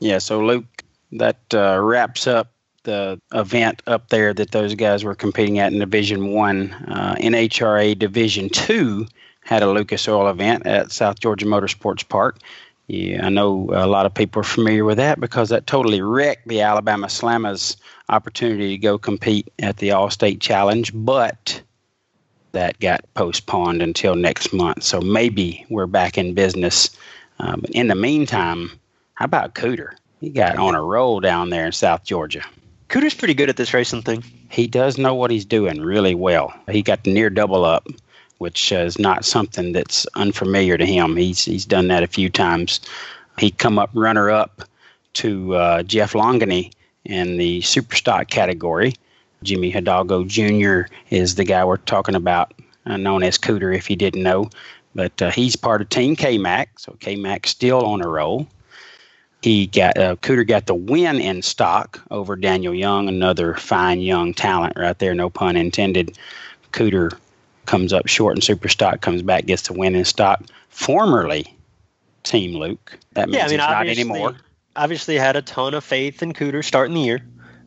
[0.00, 2.52] Yeah, so Luke, that uh, wraps up
[2.88, 6.72] the event up there that those guys were competing at in Division One.
[6.88, 9.06] Uh, NHRA Division Two
[9.44, 12.38] had a Lucas Oil event at South Georgia Motorsports Park.
[12.86, 16.48] Yeah, I know a lot of people are familiar with that because that totally wrecked
[16.48, 17.76] the Alabama Slammers'
[18.08, 21.60] opportunity to go compete at the All-State Challenge, but
[22.52, 24.82] that got postponed until next month.
[24.82, 26.96] So maybe we're back in business.
[27.38, 28.70] Um, in the meantime,
[29.12, 29.90] how about Cooter?
[30.22, 32.42] He got on a roll down there in South Georgia.
[32.88, 34.24] Cooter's pretty good at this racing thing.
[34.48, 36.54] He does know what he's doing really well.
[36.70, 37.86] He got the near double up,
[38.38, 41.16] which is not something that's unfamiliar to him.
[41.16, 42.80] He's he's done that a few times.
[43.38, 44.62] He come up runner up
[45.14, 46.72] to uh, Jeff Longany
[47.04, 48.94] in the super stock category.
[49.42, 50.82] Jimmy Hidalgo Jr.
[51.10, 52.54] is the guy we're talking about,
[52.86, 54.50] uh, known as Cooter, if you didn't know.
[54.94, 58.48] But uh, he's part of Team KMAC, so KMAC still on a roll.
[59.42, 64.34] He got uh, Cooter got the win in stock over Daniel Young, another fine young
[64.34, 66.18] talent right there, no pun intended.
[66.72, 67.16] Cooter
[67.66, 70.42] comes up short in super stock, comes back, gets the win in stock.
[70.70, 71.56] Formerly
[72.24, 72.98] Team Luke.
[73.12, 74.36] That means yeah, I mean, he's not anymore.
[74.74, 77.20] obviously had a ton of faith in Cooter starting the year.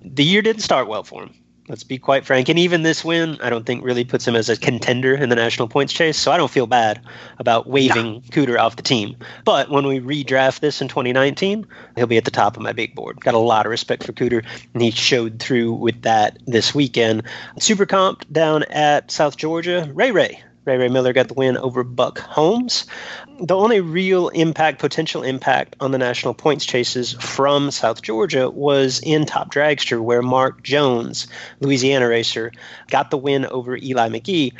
[0.03, 1.35] The year didn't start well for him.
[1.67, 2.49] Let's be quite frank.
[2.49, 5.35] And even this win, I don't think really puts him as a contender in the
[5.35, 6.17] national points chase.
[6.17, 7.01] So I don't feel bad
[7.37, 9.15] about waving Cooter off the team.
[9.45, 12.95] But when we redraft this in 2019, he'll be at the top of my big
[12.95, 13.21] board.
[13.21, 14.43] Got a lot of respect for Cooter,
[14.73, 17.23] and he showed through with that this weekend.
[17.59, 19.89] Super comp down at South Georgia.
[19.93, 22.85] Ray Ray Ray Ray Miller got the win over Buck Holmes.
[23.39, 28.99] The only real impact, potential impact on the national points chases from South Georgia was
[29.01, 31.25] in Top Dragster, where Mark Jones,
[31.59, 32.51] Louisiana racer,
[32.89, 34.53] got the win over Eli McGee.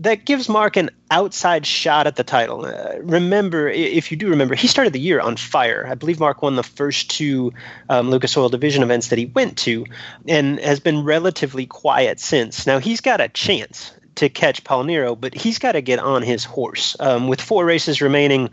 [0.00, 2.66] That gives Mark an outside shot at the title.
[2.66, 5.86] Uh, remember, if you do remember, he started the year on fire.
[5.90, 7.54] I believe Mark won the first two
[7.88, 9.86] um, Lucas Oil Division events that he went to
[10.28, 12.66] and has been relatively quiet since.
[12.66, 16.22] Now, he's got a chance to catch Paul Nero, but he's got to get on
[16.22, 16.96] his horse.
[17.00, 18.50] Um, with four races remaining,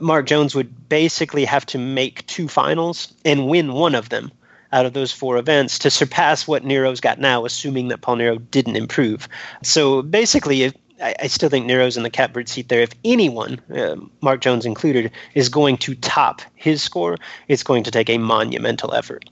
[0.00, 4.32] Mark Jones would basically have to make two finals and win one of them
[4.72, 8.38] out of those four events to surpass what Nero's got now, assuming that Paul Nero
[8.38, 9.28] didn't improve.
[9.62, 12.80] So basically, if, I, I, still think Nero's in the catbird seat there.
[12.80, 17.16] If anyone, uh, Mark Jones included, is going to top his score,
[17.48, 19.28] it's going to take a monumental effort.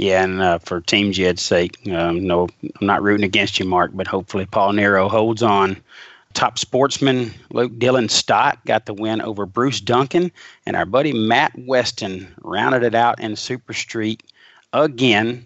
[0.00, 2.48] Yeah, and uh, for Team Jed's sake, um, no,
[2.80, 5.76] I'm not rooting against you, Mark, but hopefully Paul Nero holds on.
[6.32, 10.32] Top sportsman Luke Dillon Stott got the win over Bruce Duncan,
[10.64, 14.22] and our buddy Matt Weston rounded it out in Super Street
[14.72, 15.44] again,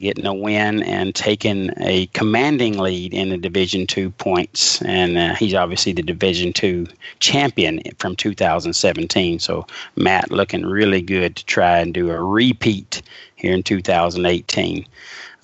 [0.00, 4.82] getting a win and taking a commanding lead in the Division Two points.
[4.82, 6.86] And uh, he's obviously the Division Two
[7.20, 9.38] champion from 2017.
[9.38, 13.02] So Matt looking really good to try and do a repeat
[13.36, 14.86] here in 2018.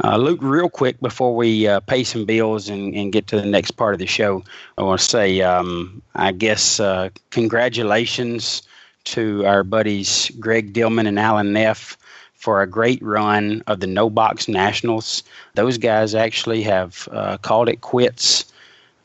[0.02, 3.46] Uh, Luke, real quick before we uh, pay some bills and, and get to the
[3.46, 4.42] next part of the show,
[4.76, 8.62] I want to say, um, I guess, uh, congratulations
[9.04, 11.96] to our buddies Greg Dillman and Alan Neff
[12.44, 15.22] for a great run of the No Box Nationals.
[15.54, 18.52] Those guys actually have uh, called it quits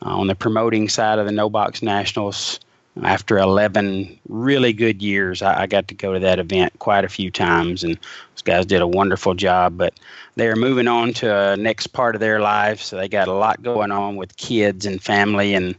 [0.02, 2.60] on the promoting side of the No Box Nationals
[3.02, 7.10] after 11 really good years, I, I, got to go to that event quite a
[7.10, 9.78] few times, and those guys did a wonderful job.
[9.78, 9.93] But
[10.36, 13.63] they're moving on to a next part of their lives, so they got a lot
[13.63, 15.75] going on with kids and family, and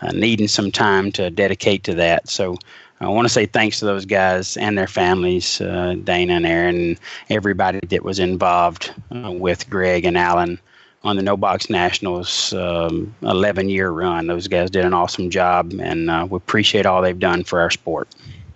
[0.00, 2.30] uh, needing some time to dedicate to that.
[2.30, 2.56] So
[3.02, 6.76] I want to say thanks to those guys and their families, uh, Dana and Aaron,
[6.76, 10.60] and everybody that was involved uh, with Greg and Alan
[11.02, 14.28] on the No Box Nationals um, 11 year run.
[14.28, 17.70] Those guys did an awesome job, and uh, we appreciate all they've done for our
[17.70, 18.08] sport.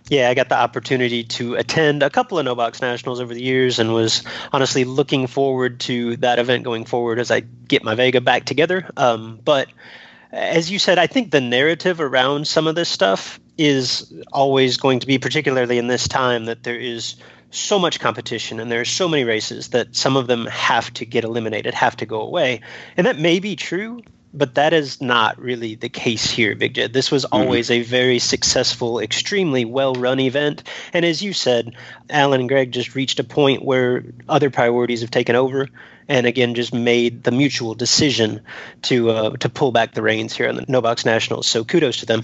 [0.08, 3.42] Yeah, I got the opportunity to attend a couple of No Box Nationals over the
[3.42, 4.22] years and was
[4.52, 8.88] honestly looking forward to that event going forward as I get my Vega back together.
[8.96, 9.68] Um, but
[10.30, 15.00] as you said, I think the narrative around some of this stuff is always going
[15.00, 17.16] to be, particularly in this time, that there is
[17.50, 21.06] so much competition and there are so many races that some of them have to
[21.06, 22.60] get eliminated, have to go away.
[22.96, 24.02] And that may be true,
[24.34, 26.92] but that is not really the case here, Big Jed.
[26.92, 27.34] This was mm-hmm.
[27.34, 27.80] always mm-hmm.
[27.80, 30.62] a very successful, extremely well run event.
[30.92, 31.74] And as you said,
[32.10, 35.68] Alan and Greg just reached a point where other priorities have taken over
[36.08, 38.40] and again just made the mutual decision
[38.82, 41.46] to uh, to pull back the reins here on the No Box Nationals.
[41.46, 42.22] So kudos to them.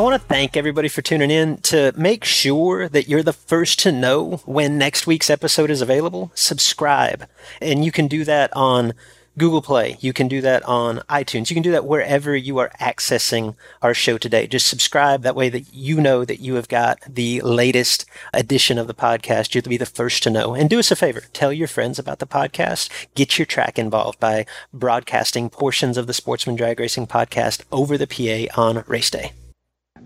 [0.00, 1.58] I want to thank everybody for tuning in.
[1.58, 6.32] To make sure that you're the first to know when next week's episode is available,
[6.34, 7.28] subscribe.
[7.60, 8.94] And you can do that on
[9.38, 9.96] Google Play.
[10.00, 11.50] You can do that on iTunes.
[11.50, 14.46] You can do that wherever you are accessing our show today.
[14.46, 15.22] Just subscribe.
[15.22, 18.04] That way that you know that you have got the latest
[18.34, 19.54] edition of the podcast.
[19.54, 20.54] You'll be the first to know.
[20.54, 21.24] And do us a favor.
[21.32, 22.90] Tell your friends about the podcast.
[23.14, 28.06] Get your track involved by broadcasting portions of the Sportsman Drag Racing podcast over the
[28.06, 29.32] PA on race day.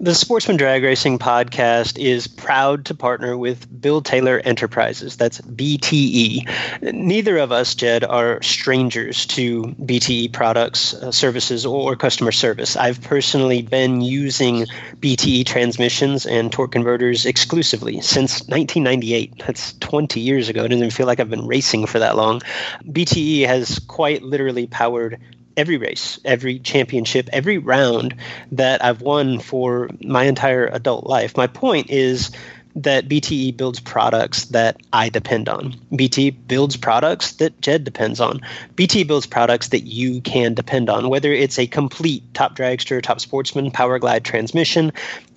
[0.00, 5.16] The Sportsman Drag Racing podcast is proud to partner with Bill Taylor Enterprises.
[5.16, 6.92] That's BTE.
[6.92, 12.76] Neither of us, Jed, are strangers to BTE products, uh, services, or customer service.
[12.76, 14.66] I've personally been using
[15.00, 19.44] BTE transmissions and torque converters exclusively since 1998.
[19.46, 20.64] That's 20 years ago.
[20.64, 22.42] It doesn't feel like I've been racing for that long.
[22.82, 25.20] BTE has quite literally powered
[25.56, 28.14] every race, every championship, every round
[28.52, 31.36] that I've won for my entire adult life.
[31.36, 32.30] My point is
[32.76, 35.74] that BTE builds products that I depend on.
[35.92, 38.40] BTE builds products that Jed depends on.
[38.74, 43.20] BTE builds products that you can depend on, whether it's a complete top dragster, top
[43.20, 44.92] sportsman, power glide transmission,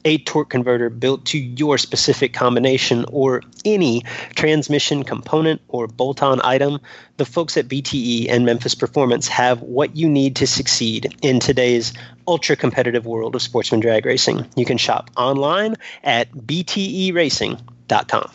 [0.08, 4.04] a torque converter built to your specific combination or any
[4.36, 6.80] transmission component or bolt on item,
[7.18, 11.92] the folks at BTE and Memphis Performance have what you need to succeed in today's
[12.26, 14.46] ultra competitive world of sportsman drag racing.
[14.56, 18.32] You can shop online at bteracing.com.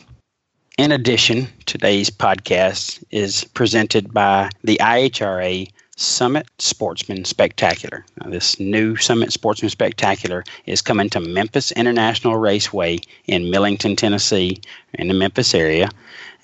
[0.77, 8.05] In addition, today's podcast is presented by the IHRA Summit Sportsman Spectacular.
[8.21, 14.61] Now, this new Summit Sportsman Spectacular is coming to Memphis International Raceway in Millington, Tennessee,
[14.95, 15.91] in the Memphis area.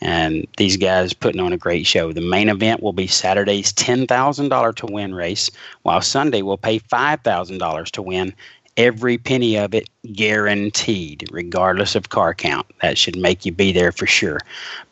[0.01, 2.13] And these guys putting on a great show.
[2.13, 5.51] The main event will be Saturday's $10,000 to win race,
[5.83, 8.35] while Sunday will pay $5,000 to win
[8.77, 12.67] every penny of it guaranteed, regardless of car count.
[12.81, 14.39] That should make you be there for sure.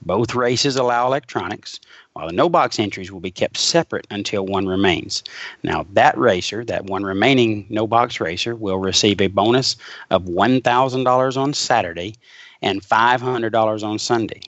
[0.03, 1.79] Both races allow electronics
[2.17, 5.23] while the no box entries will be kept separate until one remains.
[5.63, 9.77] Now, that racer, that one remaining no box racer, will receive a bonus
[10.11, 12.15] of $1,000 on Saturday
[12.63, 14.41] and $500 on Sunday.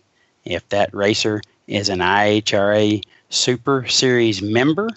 [0.46, 4.88] If that racer is an IHRA Super Series member,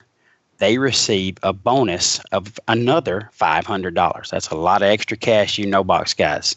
[0.59, 4.29] they receive a bonus of another $500.
[4.29, 6.55] That's a lot of extra cash, you no box guys.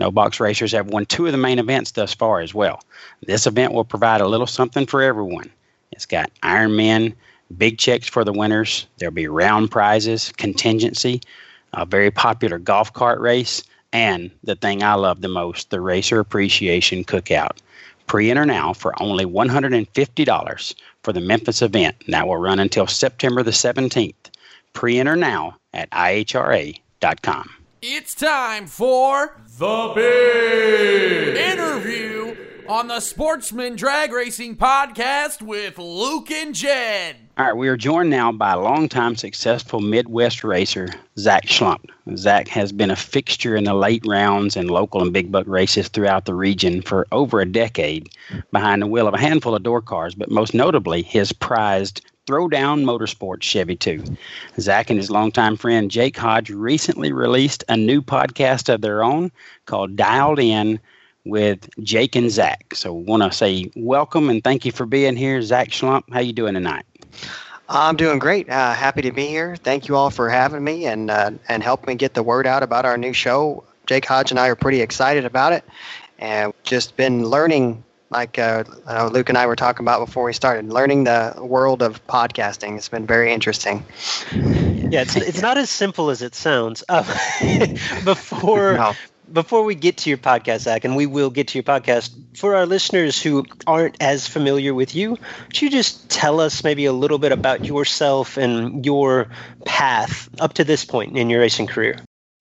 [0.00, 2.82] No box racers have won two of the main events thus far as well.
[3.22, 5.50] This event will provide a little something for everyone.
[5.92, 7.12] It's got Ironman,
[7.54, 8.86] big checks for the winners.
[8.96, 11.20] There'll be round prizes, contingency,
[11.74, 16.18] a very popular golf cart race, and the thing I love the most, the Racer
[16.18, 17.58] Appreciation Cookout.
[18.06, 21.96] Pre-enter now for only $150 for the Memphis event.
[22.08, 24.14] That will run until September the 17th.
[24.72, 27.50] Pre-enter now at ihra.com.
[27.82, 32.36] It's time for the big interview
[32.68, 37.16] on the Sportsman Drag Racing Podcast with Luke and Jed.
[37.38, 41.88] All right, we are joined now by a longtime successful Midwest racer, Zach Schlumpf.
[42.16, 45.88] Zach has been a fixture in the late rounds and local and big buck races
[45.88, 48.10] throughout the region for over a decade,
[48.52, 52.84] behind the wheel of a handful of door cars, but most notably his prized Throwdown
[52.84, 54.04] Motorsports Chevy 2.
[54.60, 59.32] Zach and his longtime friend Jake Hodge recently released a new podcast of their own
[59.66, 60.78] called Dialed In
[61.24, 62.72] with Jake and Zach.
[62.72, 66.04] So want to say welcome and thank you for being here, Zach Schlumpf.
[66.12, 66.84] How you doing tonight?
[67.68, 68.48] I'm doing great.
[68.48, 69.56] Uh, happy to be here.
[69.56, 72.62] Thank you all for having me and uh, and helping me get the word out
[72.62, 73.64] about our new show.
[73.86, 75.64] Jake Hodge and I are pretty excited about it,
[76.20, 77.82] and just been learning.
[78.10, 81.82] Like uh, uh Luke and I were talking about before we started, learning the world
[81.82, 82.76] of podcasting.
[82.76, 83.84] It's been very interesting.
[84.90, 86.82] Yeah, it's, it's not as simple as it sounds.
[86.88, 87.02] Uh,
[88.04, 88.98] before no
[89.32, 92.56] before we get to your podcast, Zach, and we will get to your podcast, for
[92.56, 95.16] our listeners who aren't as familiar with you,
[95.48, 99.28] Could you just tell us maybe a little bit about yourself and your
[99.64, 101.96] path up to this point in your racing career?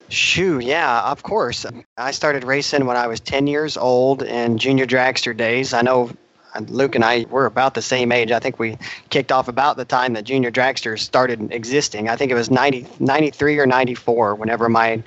[0.10, 1.66] Shoo, yeah, of course.
[1.98, 5.72] I started racing when I was 10 years old in junior dragster days.
[5.74, 6.10] I know
[6.56, 8.32] uh, Luke and I were about the same age.
[8.32, 8.78] I think we
[9.10, 12.10] kicked off about the time that Junior Dragsters started existing.
[12.10, 15.04] I think it was 90, 93 or 94 whenever my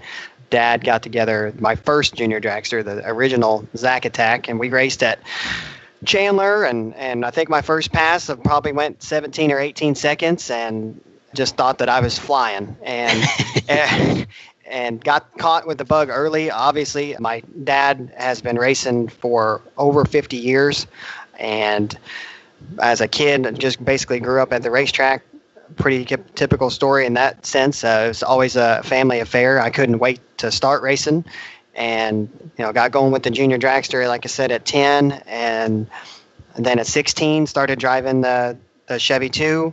[0.51, 5.19] dad got together my first Junior Dragster, the original Zach Attack, and we raced at
[6.05, 6.65] Chandler.
[6.65, 11.01] And, and I think my first pass probably went 17 or 18 seconds and
[11.35, 12.77] just thought that I was flying.
[12.83, 13.25] And,
[13.69, 14.25] eh,
[14.73, 16.51] and got caught with the bug early.
[16.51, 20.87] Obviously, my dad has been racing for over 50 years,
[21.39, 21.97] and
[22.79, 25.23] as a kid, just basically grew up at the racetrack.
[25.77, 26.05] Pretty
[26.35, 27.85] typical story in that sense.
[27.85, 29.61] Uh, it was always a family affair.
[29.61, 31.27] I couldn't wait to start racing,
[31.75, 35.87] and you know, got going with the junior dragster, like I said, at 10, and,
[36.55, 38.57] and then at 16, started driving the
[38.89, 39.73] the Chevy 2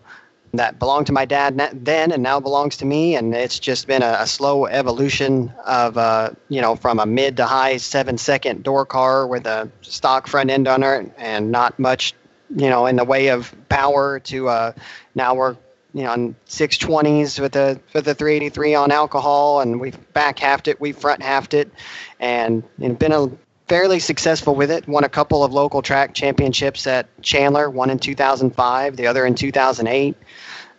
[0.54, 4.02] that belonged to my dad then and now belongs to me and it's just been
[4.02, 8.64] a, a slow evolution of uh, you know from a mid to high seven second
[8.64, 12.14] door car with a stock front end on it and not much
[12.56, 14.72] you know in the way of power to uh,
[15.16, 15.56] now we're
[15.93, 20.68] you know on 620s with the with the 383 on alcohol and we've back halved
[20.68, 21.72] it we front halved it
[22.20, 23.30] and know, been a
[23.70, 24.88] fairly successful with it.
[24.88, 29.36] Won a couple of local track championships at Chandler, one in 2005, the other in
[29.36, 30.18] 2008.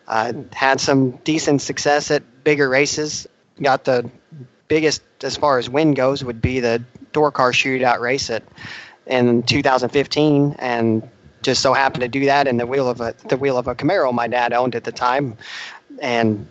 [0.08, 3.28] Uh, had some decent success at bigger races.
[3.62, 4.10] Got the
[4.66, 6.82] biggest as far as win goes would be the
[7.12, 8.42] door car shootout race at
[9.06, 11.08] in 2015, and
[11.42, 13.74] just so happened to do that in the wheel of a the wheel of a
[13.74, 15.36] Camaro my dad owned at the time,
[16.00, 16.48] and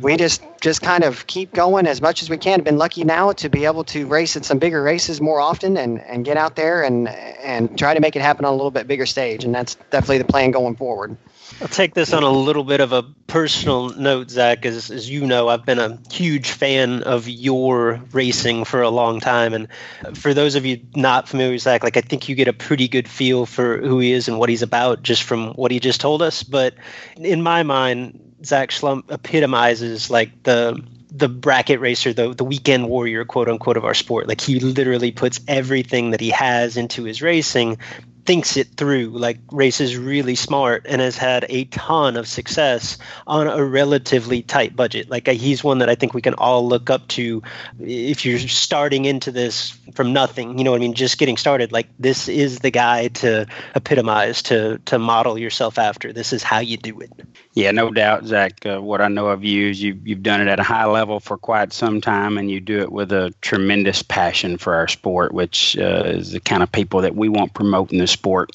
[0.00, 2.62] we just just kind of keep going as much as we can.
[2.62, 6.00] Been lucky now to be able to race at some bigger races more often and,
[6.00, 8.86] and get out there and and try to make it happen on a little bit
[8.86, 9.44] bigger stage.
[9.44, 11.16] And that's definitely the plan going forward.
[11.60, 14.66] I'll take this on a little bit of a personal note, Zach.
[14.66, 19.20] As, as you know, I've been a huge fan of your racing for a long
[19.20, 19.54] time.
[19.54, 19.68] And
[20.14, 22.88] for those of you not familiar with Zach, like I think you get a pretty
[22.88, 26.00] good feel for who he is and what he's about just from what he just
[26.00, 26.42] told us.
[26.42, 26.74] But
[27.16, 33.24] in my mind, Zach Schlumpf epitomizes like the the bracket racer, the the weekend warrior,
[33.24, 34.28] quote unquote, of our sport.
[34.28, 37.78] Like he literally puts everything that he has into his racing,
[38.26, 42.98] thinks it through, like race is really smart, and has had a ton of success
[43.26, 45.08] on a relatively tight budget.
[45.08, 47.42] Like he's one that I think we can all look up to
[47.80, 50.58] if you're starting into this from nothing.
[50.58, 50.94] You know what I mean?
[50.94, 51.72] Just getting started.
[51.72, 56.12] Like this is the guy to epitomize, to to model yourself after.
[56.12, 57.10] This is how you do it.
[57.54, 58.66] Yeah, no doubt, Zach.
[58.66, 61.20] Uh, what I know of you is you, you've done it at a high level
[61.20, 65.32] for quite some time, and you do it with a tremendous passion for our sport,
[65.32, 68.50] which uh, is the kind of people that we want promoting the sport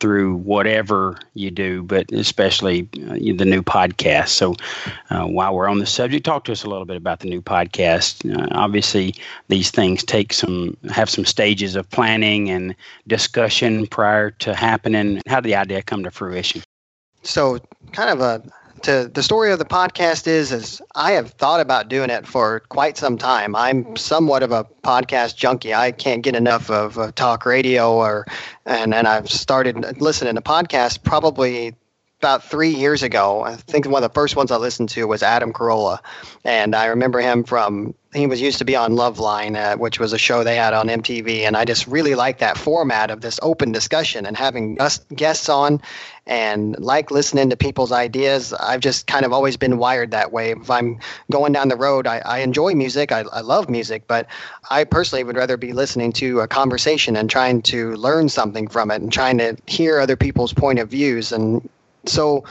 [0.00, 4.28] through whatever you do, but especially uh, the new podcast.
[4.28, 4.54] So,
[5.10, 7.40] uh, while we're on the subject, talk to us a little bit about the new
[7.40, 8.24] podcast.
[8.30, 9.14] Uh, obviously,
[9.48, 12.74] these things take some have some stages of planning and
[13.06, 15.22] discussion prior to happening.
[15.26, 16.62] How did the idea come to fruition?
[17.24, 17.58] so
[17.92, 18.42] kind of a
[18.84, 22.60] to the story of the podcast is is I have thought about doing it for
[22.68, 23.56] quite some time.
[23.56, 25.74] I'm somewhat of a podcast junkie.
[25.74, 28.26] I can't get enough of uh, talk radio or
[28.66, 31.74] and and I've started listening to podcasts probably
[32.24, 33.42] about three years ago.
[33.42, 35.98] I think one of the first ones I listened to was Adam Carolla,
[36.42, 40.14] and I remember him from he was used to be on Loveline, uh, which was
[40.14, 43.38] a show they had on MTV, and I just really like that format of this
[43.42, 44.78] open discussion and having
[45.14, 45.82] guests on,
[46.26, 48.54] and like listening to people's ideas.
[48.54, 50.52] I've just kind of always been wired that way.
[50.52, 51.00] If I'm
[51.30, 54.28] going down the road, I, I enjoy music, I, I love music, but
[54.70, 58.90] I personally would rather be listening to a conversation and trying to learn something from
[58.90, 61.68] it and trying to hear other people's point of views and
[62.06, 62.44] so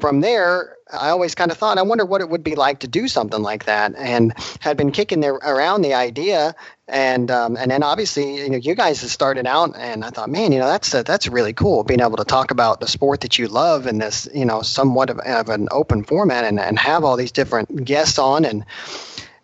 [0.00, 2.88] from there, I always kind of thought, I wonder what it would be like to
[2.88, 6.54] do something like that, and had been kicking there around the idea,
[6.86, 10.52] and um, and then obviously, you know, you guys started out, and I thought, man,
[10.52, 13.38] you know, that's a, that's really cool, being able to talk about the sport that
[13.38, 17.04] you love in this, you know, somewhat of, of an open format, and and have
[17.04, 18.64] all these different guests on, and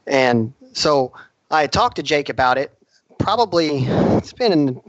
[0.06, 1.12] and so
[1.50, 2.72] I talked to Jake about it.
[3.18, 4.80] Probably it's been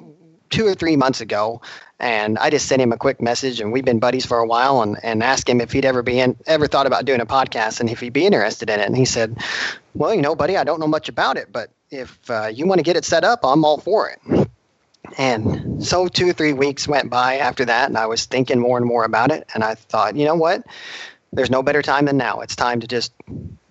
[0.55, 1.61] two or three months ago,
[1.99, 4.81] and I just sent him a quick message, and we've been buddies for a while,
[4.81, 7.81] and, and asked him if he'd ever be in, ever thought about doing a podcast
[7.81, 8.85] and if he'd be interested in it.
[8.85, 9.37] And he said,
[9.93, 12.79] "Well, you know, buddy, I don't know much about it, but if uh, you want
[12.79, 14.49] to get it set up, I'm all for it."
[15.17, 18.77] And so two or three weeks went by after that, and I was thinking more
[18.77, 20.63] and more about it, and I thought, you know what?
[21.33, 22.39] There's no better time than now.
[22.39, 23.11] It's time to just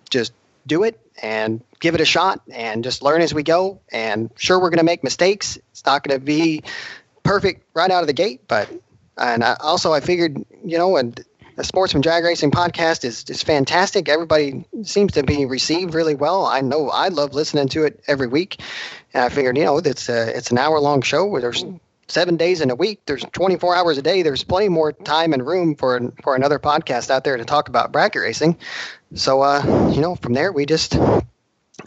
[0.09, 0.33] just
[0.67, 3.79] do it and give it a shot and just learn as we go.
[3.91, 5.57] And sure, we're going to make mistakes.
[5.71, 6.63] It's not going to be
[7.23, 8.69] perfect right out of the gate, but
[9.17, 11.23] and I, also I figured you know and
[11.55, 14.09] the Sportsman Drag Racing podcast is is fantastic.
[14.09, 16.45] Everybody seems to be received really well.
[16.45, 18.61] I know I love listening to it every week,
[19.13, 21.63] and I figured you know it's a, it's an hour long show where there's
[22.07, 23.01] seven days in a week.
[23.05, 24.21] There's 24 hours a day.
[24.21, 27.91] There's plenty more time and room for for another podcast out there to talk about
[27.91, 28.57] bracket racing.
[29.13, 30.97] So, uh, you know, from there we just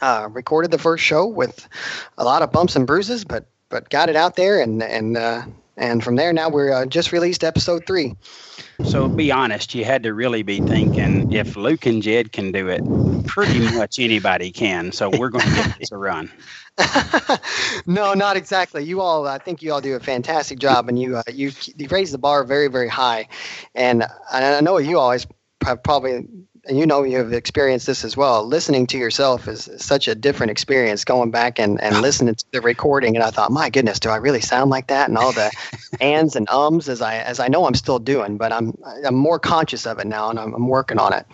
[0.01, 1.69] uh, recorded the first show with
[2.17, 5.43] a lot of bumps and bruises, but but got it out there, and and uh,
[5.77, 8.15] and from there now we're uh, just released episode three.
[8.85, 12.69] So be honest, you had to really be thinking if Luke and Jed can do
[12.69, 12.83] it,
[13.27, 14.93] pretty much anybody can.
[14.93, 16.31] So we're going to give this a run.
[17.87, 18.85] no, not exactly.
[18.85, 21.89] You all, I think you all do a fantastic job, and you uh, you you
[21.89, 23.29] raise the bar very very high,
[23.75, 25.27] and I know you always
[25.65, 26.27] have probably
[26.71, 28.45] you know you have experienced this as well.
[28.45, 31.05] Listening to yourself is such a different experience.
[31.05, 34.17] Going back and, and listening to the recording, and I thought, my goodness, do I
[34.17, 35.09] really sound like that?
[35.09, 35.51] And all the
[36.01, 39.39] ands and ums, as I as I know I'm still doing, but I'm I'm more
[39.39, 41.27] conscious of it now, and I'm, I'm working on it.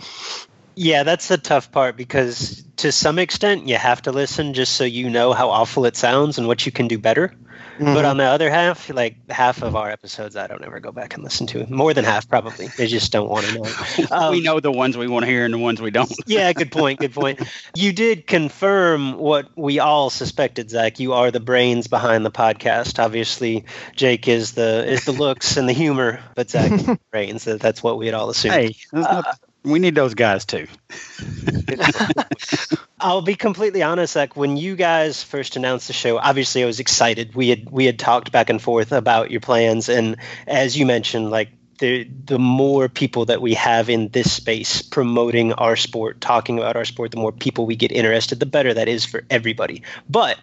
[0.76, 4.84] Yeah, that's the tough part because to some extent you have to listen just so
[4.84, 7.32] you know how awful it sounds and what you can do better.
[7.74, 7.92] Mm-hmm.
[7.92, 11.14] But on the other half, like half of our episodes, I don't ever go back
[11.14, 11.66] and listen to.
[11.68, 12.68] More than half, probably.
[12.68, 13.64] They just don't want to know.
[14.10, 16.12] Um, we know the ones we want to hear and the ones we don't.
[16.26, 17.00] yeah, good point.
[17.00, 17.40] Good point.
[17.74, 21.00] You did confirm what we all suspected, Zach.
[21.00, 23.02] You are the brains behind the podcast.
[23.02, 23.64] Obviously,
[23.96, 27.44] Jake is the is the looks and the humor, but Zach is the brains.
[27.44, 28.54] That's what we had all assumed.
[28.54, 29.22] Hey, uh,
[29.64, 30.66] we need those guys too.
[33.00, 36.80] I'll be completely honest, like when you guys first announced the show, obviously I was
[36.80, 37.34] excited.
[37.34, 41.30] We had we had talked back and forth about your plans, and as you mentioned,
[41.30, 41.48] like
[41.78, 46.76] the the more people that we have in this space promoting our sport, talking about
[46.76, 49.82] our sport, the more people we get interested, the better that is for everybody.
[50.08, 50.38] But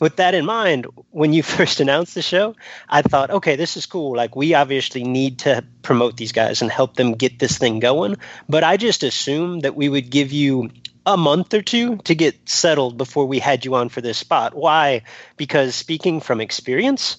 [0.00, 2.56] with that in mind, when you first announced the show,
[2.88, 4.16] I thought, okay, this is cool.
[4.16, 8.16] Like, we obviously need to promote these guys and help them get this thing going.
[8.48, 10.70] But I just assumed that we would give you
[11.06, 14.54] a month or two to get settled before we had you on for this spot.
[14.54, 15.02] Why?
[15.36, 17.16] Because speaking from experience,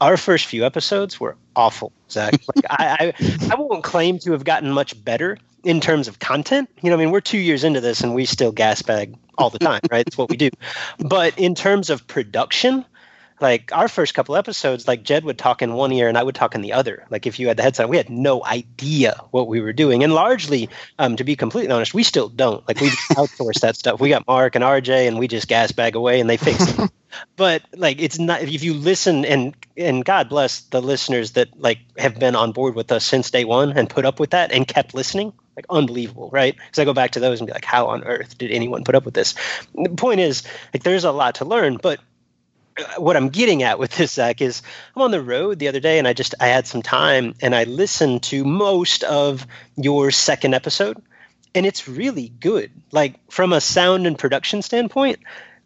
[0.00, 2.34] our first few episodes were awful, Zach.
[2.54, 6.70] Like, I, I, I won't claim to have gotten much better in terms of content.
[6.82, 9.50] You know, I mean, we're two years into this and we still gas bag all
[9.50, 10.06] the time, right?
[10.06, 10.50] It's what we do.
[10.98, 12.84] But in terms of production,
[13.40, 16.34] like our first couple episodes, like Jed would talk in one ear and I would
[16.34, 17.06] talk in the other.
[17.10, 20.04] Like if you had the headset, we had no idea what we were doing.
[20.04, 20.68] And largely,
[20.98, 22.66] um, to be completely honest, we still don't.
[22.68, 24.00] Like we outsource that stuff.
[24.00, 26.90] We got Mark and RJ and we just gas bag away and they fix it.
[27.36, 31.78] but like it's not if you listen and and God bless the listeners that like
[31.98, 34.66] have been on board with us since day one and put up with that and
[34.66, 36.54] kept listening like unbelievable, right?
[36.54, 38.94] Because I go back to those and be like, how on earth did anyone put
[38.94, 39.34] up with this?
[39.74, 42.00] The point is, like, there's a lot to learn, but
[42.96, 44.62] what I'm getting at with this, Zach, is
[44.94, 47.54] I'm on the road the other day and I just I had some time and
[47.54, 51.02] I listened to most of your second episode
[51.54, 52.70] and it's really good.
[52.92, 55.20] Like from a sound and production standpoint,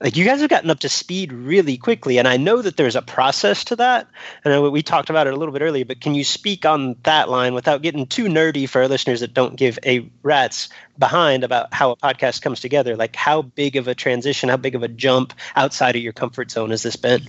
[0.05, 2.95] like you guys have gotten up to speed really quickly and i know that there's
[2.95, 4.07] a process to that
[4.45, 7.29] and we talked about it a little bit earlier but can you speak on that
[7.29, 11.73] line without getting too nerdy for our listeners that don't give a rat's behind about
[11.73, 14.89] how a podcast comes together like how big of a transition how big of a
[14.89, 17.27] jump outside of your comfort zone has this been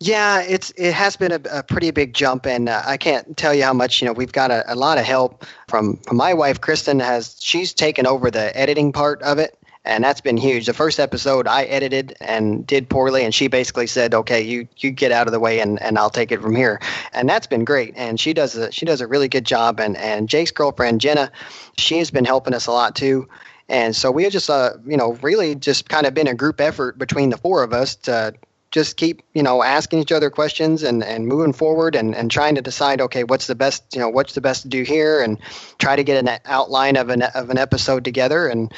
[0.00, 3.54] yeah, it's it has been a, a pretty big jump, and uh, I can't tell
[3.54, 4.02] you how much.
[4.02, 7.00] You know, we've got a, a lot of help from from my wife, Kristen.
[7.00, 10.66] Has she's taken over the editing part of it, and that's been huge.
[10.66, 14.90] The first episode I edited and did poorly, and she basically said, "Okay, you you
[14.90, 16.80] get out of the way, and, and I'll take it from here."
[17.12, 17.92] And that's been great.
[17.96, 19.80] And she does a she does a really good job.
[19.80, 21.30] And and Jake's girlfriend Jenna,
[21.76, 23.28] she has been helping us a lot too.
[23.68, 26.98] And so we just uh you know really just kind of been a group effort
[26.98, 28.34] between the four of us to
[28.70, 32.56] just keep you know asking each other questions and and moving forward and and trying
[32.56, 35.38] to decide okay what's the best you know what's the best to do here and
[35.78, 38.74] try to get an outline of an of an episode together and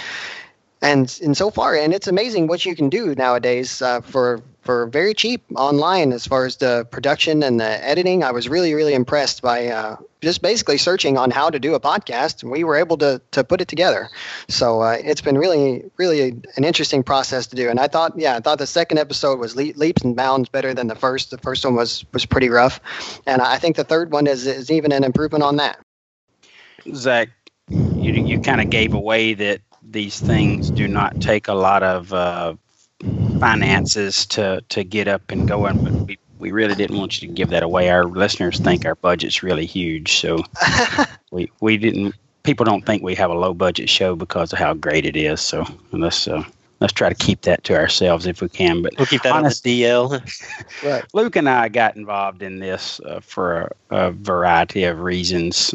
[0.83, 4.87] and and so far and it's amazing what you can do nowadays uh, for for
[4.87, 8.25] very cheap online as far as the production and the editing.
[8.25, 11.81] I was really really impressed by uh, just basically searching on how to do a
[11.81, 14.11] podcast and we were able to to put it together.
[14.49, 17.71] So uh, it's been really really an interesting process to do.
[17.71, 20.75] And i thought yeah i thought the second episode was le- leaps and bounds better
[20.75, 21.31] than the first.
[21.31, 22.81] The first one was was pretty rough.
[23.27, 25.79] And i think the third one is is even an improvement on that.
[26.93, 27.31] Zach
[27.69, 29.61] you, you kind of gave away that
[29.91, 32.55] these things do not take a lot of uh,
[33.39, 35.83] finances to to get up and going.
[35.83, 37.91] But we, we really didn't want you to give that away.
[37.91, 40.43] Our listeners think our budget's really huge, so
[41.31, 42.15] we we didn't.
[42.43, 45.41] People don't think we have a low budget show because of how great it is.
[45.41, 46.45] So let's uh,
[46.81, 48.83] let's try to keep that to ourselves if we can.
[48.83, 50.83] But we'll keep that honest, on the DL.
[50.85, 51.05] right.
[51.15, 55.75] Luke and I got involved in this uh, for a, a variety of reasons.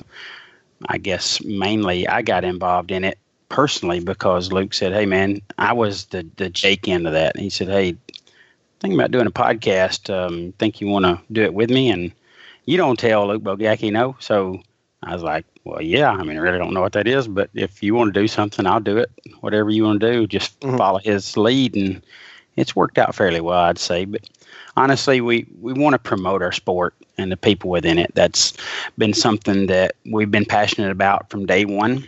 [0.87, 3.19] I guess mainly I got involved in it
[3.51, 7.43] personally because Luke said, "Hey man, I was the the Jake end of that." And
[7.43, 7.95] he said, "Hey,
[8.81, 10.13] thinking about doing a podcast.
[10.13, 11.89] Um, think you want to do it with me?
[11.89, 12.11] And
[12.65, 14.15] you don't tell Luke Bogacki no.
[14.19, 14.61] So
[15.03, 16.11] I was like, well, yeah.
[16.11, 18.27] I mean, I really don't know what that is, but if you want to do
[18.27, 19.11] something, I'll do it.
[19.41, 20.77] Whatever you want to do, just mm-hmm.
[20.77, 22.01] follow his lead, and
[22.55, 24.05] it's worked out fairly well, I'd say.
[24.05, 24.27] But
[24.75, 28.11] honestly, we we want to promote our sport and the people within it.
[28.15, 28.53] That's
[28.97, 32.07] been something that we've been passionate about from day one.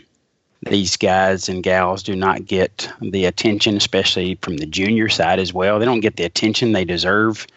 [0.70, 5.54] These guys and gals do not get the attention, especially from the junior side as
[5.54, 5.80] well.
[5.80, 7.48] They don't get the attention they deserve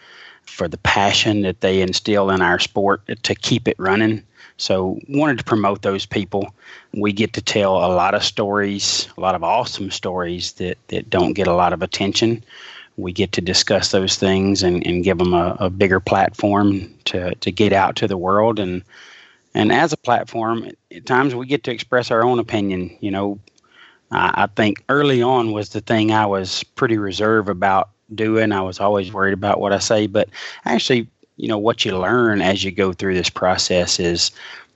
[0.45, 4.23] for the passion that they instill in our sport to keep it running.
[4.57, 6.53] So, wanted to promote those people.
[6.93, 11.09] We get to tell a lot of stories, a lot of awesome stories that, that
[11.09, 12.43] don't get a lot of attention.
[12.97, 17.35] We get to discuss those things and, and give them a, a bigger platform to,
[17.35, 18.57] to get out to the world.
[18.57, 18.81] And,
[19.57, 22.95] and as a platform, at times we get to express our own opinion.
[23.01, 23.39] You know,
[24.11, 28.51] I, think early on was the thing I was pretty reserved about doing.
[28.51, 30.29] I was always worried about what I say, but
[30.65, 34.29] actually, you know, what you learn as you go through this process is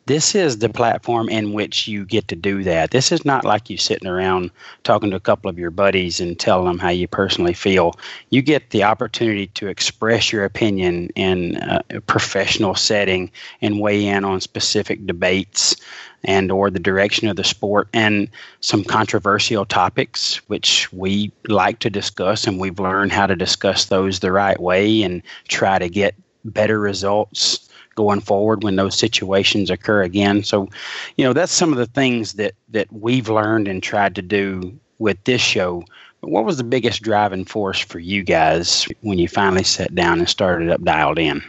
[0.07, 2.91] this is the platform in which you get to do that.
[2.91, 4.51] This is not like you sitting around
[4.83, 7.93] talking to a couple of your buddies and telling them how you personally feel.
[8.29, 13.31] You get the opportunity to express your opinion in a professional setting
[13.61, 15.75] and weigh in on specific debates
[16.23, 18.29] and or the direction of the sport and
[18.59, 24.19] some controversial topics which we like to discuss and we've learned how to discuss those
[24.19, 26.13] the right way and try to get
[26.45, 30.43] better results going forward when those situations occur again.
[30.43, 30.69] So,
[31.17, 34.77] you know, that's some of the things that that we've learned and tried to do
[34.99, 35.83] with this show.
[36.21, 40.19] But What was the biggest driving force for you guys when you finally sat down
[40.19, 41.43] and started up dialed in?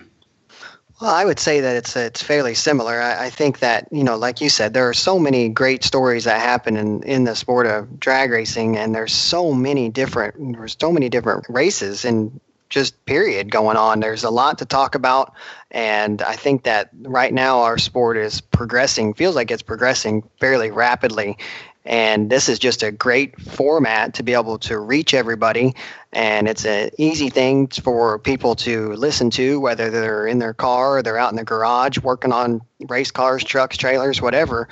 [1.03, 3.01] Well, I would say that it's it's fairly similar.
[3.01, 6.23] I, I, think that you know, like you said, there are so many great stories
[6.25, 10.77] that happen in, in the sport of drag racing, and there's so many different there's
[10.81, 13.99] so many different races and just period going on.
[13.99, 15.35] There's a lot to talk about,
[15.73, 19.15] and I think that right now our sport is progressing.
[19.15, 21.39] Feels like it's progressing fairly rapidly,
[21.85, 25.75] and this is just a great format to be able to reach everybody.
[26.13, 30.99] And it's an easy thing for people to listen to, whether they're in their car
[30.99, 34.69] or they're out in the garage working on race cars, trucks, trailers, whatever.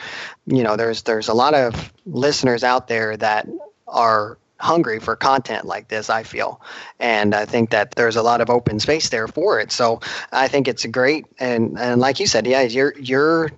[0.47, 3.49] You know, there's there's a lot of listeners out there that
[3.89, 6.61] are hungry for content like this i feel.
[6.99, 9.73] And i think that there's a lot of open space there for it.
[9.73, 10.01] So
[10.33, 11.27] i think it's great.
[11.39, 13.51] And and like you said yeah your your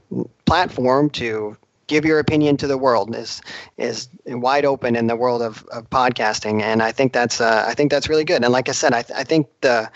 [0.47, 1.57] platform to
[1.89, 3.43] give your opinion to the world is
[3.77, 6.63] is wide open in the world of, of podcasting.
[6.63, 8.43] And i think that's uh, i think that's really good.
[8.43, 9.91] And like i said I, th- I think the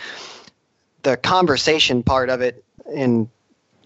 [1.02, 3.30] the conversation part of it in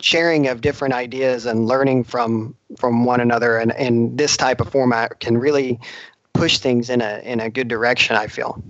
[0.01, 4.71] sharing of different ideas and learning from from one another and in this type of
[4.71, 5.79] format can really
[6.41, 8.17] push things in a in a good direction.
[8.17, 8.63] I feel.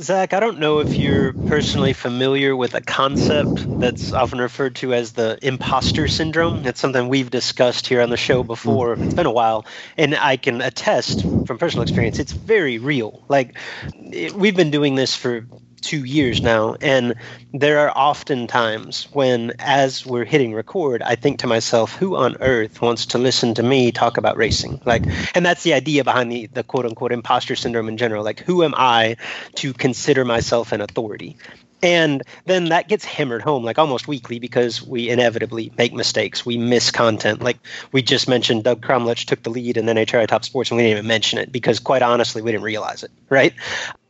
[0.00, 4.94] Zach, I don't know if you're personally familiar with a concept that's often referred to
[4.94, 6.64] as the imposter syndrome.
[6.64, 8.96] It's something we've discussed here on the show before.
[8.96, 9.04] Mm.
[9.04, 9.66] It's been a while,
[9.98, 13.22] and I can attest from personal experience, it's very real.
[13.28, 13.58] Like,
[13.94, 15.46] it, we've been doing this for
[15.84, 16.76] two years now.
[16.80, 17.14] And
[17.52, 22.36] there are often times when, as we're hitting record, I think to myself, who on
[22.40, 24.80] earth wants to listen to me talk about racing?
[24.84, 25.04] Like,
[25.34, 28.24] and that's the idea behind the, the quote unquote imposter syndrome in general.
[28.24, 29.16] Like, who am I
[29.56, 31.36] to consider myself an authority?
[31.84, 36.46] And then that gets hammered home like almost weekly because we inevitably make mistakes.
[36.46, 37.42] We miss content.
[37.42, 37.58] Like
[37.92, 40.98] we just mentioned, Doug Crumlich took the lead in NHRA Top Sports, and we didn't
[40.98, 43.10] even mention it because, quite honestly, we didn't realize it.
[43.28, 43.52] Right?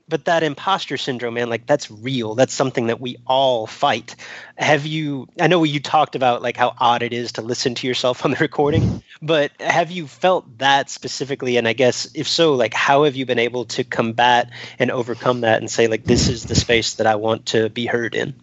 [0.08, 2.34] But that imposter syndrome man like that's real.
[2.34, 4.16] That's something that we all fight.
[4.56, 7.86] Have you i know you talked about like how odd it is to listen to
[7.86, 11.56] yourself on the recording but have you felt that specifically?
[11.56, 15.40] And i guess if so like how have you been able to combat and overcome
[15.42, 18.34] that and say like this is the space that i want to be heard in?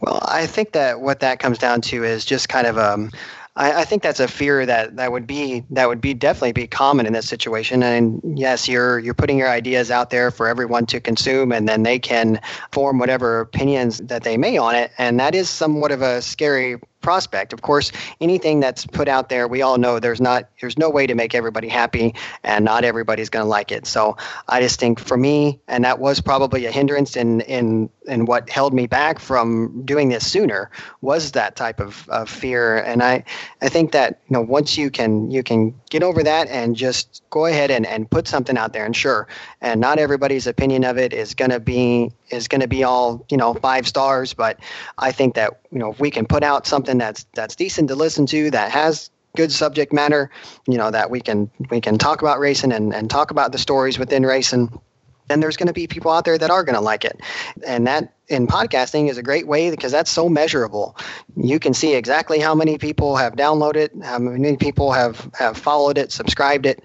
[0.00, 3.10] Well i think that what that comes down to is just kind of um
[3.54, 6.66] I, I, think that's a fear that that would be that would be definitely be
[6.66, 7.82] common in this situation.
[7.82, 11.82] And yes, you're you're putting your ideas out there for everyone to consume, and then
[11.82, 12.40] they can
[12.72, 14.90] form whatever opinions that they may on it.
[14.96, 17.52] And that is somewhat of a scary prospect.
[17.52, 21.06] Of course, anything that's put out there, we all know there's not there's no way
[21.06, 23.86] to make everybody happy, and not everybody's going to like it.
[23.86, 24.16] So
[24.48, 28.48] I just think for me, and that was probably a hindrance in in in what
[28.48, 32.78] held me back from doing this sooner was that type of, of fear.
[32.78, 33.24] And I
[33.60, 37.22] I think that you know once you can you can get over that and just
[37.30, 39.28] go ahead and, and put something out there and sure
[39.60, 43.24] and not everybody's opinion of it is going to be is going to be all
[43.30, 44.58] you know five stars but
[44.98, 47.94] i think that you know if we can put out something that's that's decent to
[47.94, 50.30] listen to that has good subject matter
[50.66, 53.58] you know that we can we can talk about racing and, and talk about the
[53.58, 54.80] stories within racing
[55.28, 57.20] then there's going to be people out there that are going to like it.
[57.66, 60.96] And that in podcasting is a great way because that's so measurable.
[61.36, 65.96] You can see exactly how many people have downloaded, how many people have, have followed
[65.96, 66.84] it, subscribed it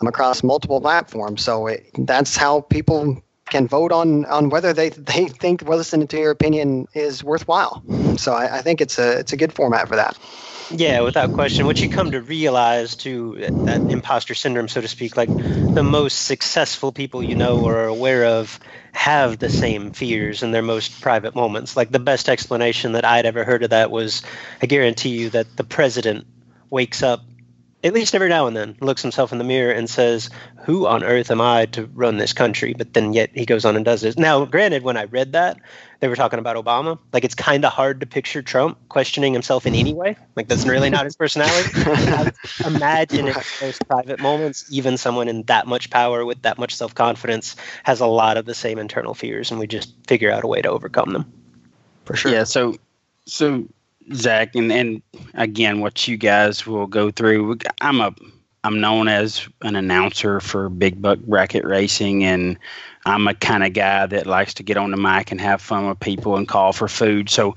[0.00, 1.42] um, across multiple platforms.
[1.42, 3.22] So it, that's how people
[3.52, 7.82] can vote on on whether they they think listening to your opinion is worthwhile.
[8.16, 10.18] So I, I think it's a it's a good format for that.
[10.70, 11.66] Yeah, without question.
[11.66, 15.30] What you come to realize to that imposter syndrome, so to speak, like
[15.74, 18.58] the most successful people you know or are aware of
[18.92, 21.76] have the same fears in their most private moments.
[21.76, 24.22] Like the best explanation that I'd ever heard of that was
[24.62, 26.26] I guarantee you that the president
[26.70, 27.22] wakes up
[27.84, 30.30] at least every now and then looks himself in the mirror and says,
[30.64, 33.76] "Who on earth am I to run this country?" But then yet he goes on
[33.76, 34.16] and does this.
[34.16, 35.58] Now, granted, when I read that,
[36.00, 36.98] they were talking about Obama.
[37.12, 40.16] Like it's kind of hard to picture Trump questioning himself in any way.
[40.36, 41.70] Like that's really not his personality.
[42.66, 46.94] imagine in those private moments, even someone in that much power with that much self
[46.94, 50.46] confidence has a lot of the same internal fears, and we just figure out a
[50.46, 51.32] way to overcome them.
[52.04, 52.32] For sure.
[52.32, 52.44] Yeah.
[52.44, 52.76] So,
[53.26, 53.66] so
[54.14, 55.02] Zach, and and
[55.34, 57.58] again, what you guys will go through.
[57.80, 58.14] I'm a
[58.64, 62.58] I'm known as an announcer for big buck bracket racing, and
[63.04, 65.88] I'm a kind of guy that likes to get on the mic and have fun
[65.88, 67.28] with people and call for food.
[67.28, 67.54] So,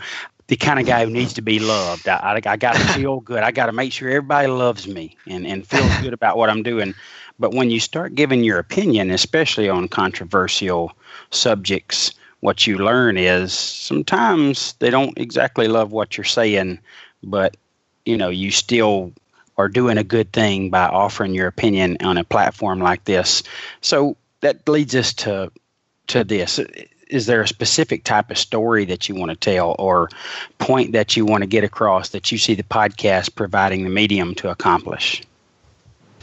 [0.47, 2.07] the kind of guy who needs to be loved.
[2.07, 3.43] I, I, I got to feel good.
[3.43, 6.63] I got to make sure everybody loves me and, and feels good about what I'm
[6.63, 6.93] doing.
[7.37, 10.93] But when you start giving your opinion, especially on controversial
[11.31, 12.13] subjects,
[12.45, 16.79] what you learn is sometimes they don't exactly love what you're saying,
[17.23, 17.57] but
[18.05, 19.11] you know, you still
[19.57, 23.41] are doing a good thing by offering your opinion on a platform like this.
[23.81, 25.51] So that leads us to
[26.07, 26.59] to this.
[27.09, 30.09] Is there a specific type of story that you want to tell or
[30.59, 34.35] point that you want to get across that you see the podcast providing the medium
[34.35, 35.23] to accomplish?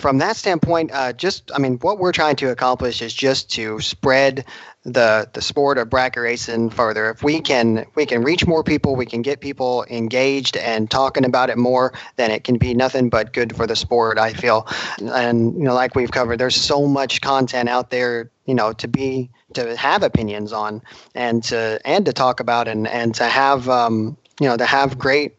[0.02, 3.78] From that standpoint, uh, just I mean, what we're trying to accomplish is just to
[3.78, 4.44] spread
[4.82, 7.08] the the sport of bracket racing further.
[7.08, 11.24] If we can we can reach more people, we can get people engaged and talking
[11.24, 14.18] about it more, then it can be nothing but good for the sport.
[14.18, 14.66] I feel,
[14.98, 18.88] and you know, like we've covered, there's so much content out there, you know, to
[18.88, 20.82] be to have opinions on
[21.14, 24.98] and to and to talk about and and to have um, you know to have
[24.98, 25.36] great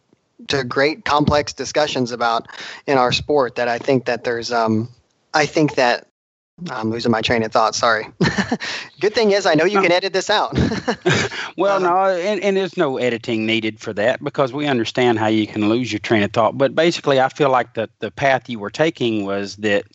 [0.48, 2.48] to great complex discussions about
[2.88, 4.90] in our sport that I think that there's um
[5.34, 6.08] I think that
[6.70, 7.74] I'm losing my train of thought.
[7.74, 8.08] Sorry.
[9.00, 10.58] Good thing is, I know you can edit this out.
[11.58, 15.48] well, no, and, and there's no editing needed for that because we understand how you
[15.48, 16.58] can lose your train of thought.
[16.58, 19.86] But basically, I feel like the, the path you were taking was that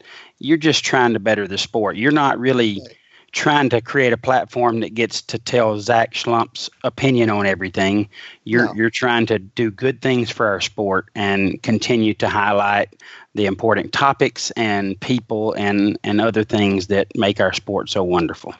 [0.40, 1.96] you're just trying to better the sport.
[1.96, 2.82] You're not really
[3.32, 8.08] trying to create a platform that gets to tell Zach Schlumpf's opinion on everything.
[8.44, 8.74] You're no.
[8.74, 12.94] you're trying to do good things for our sport and continue to highlight
[13.34, 18.54] the important topics and people and and other things that make our sport so wonderful.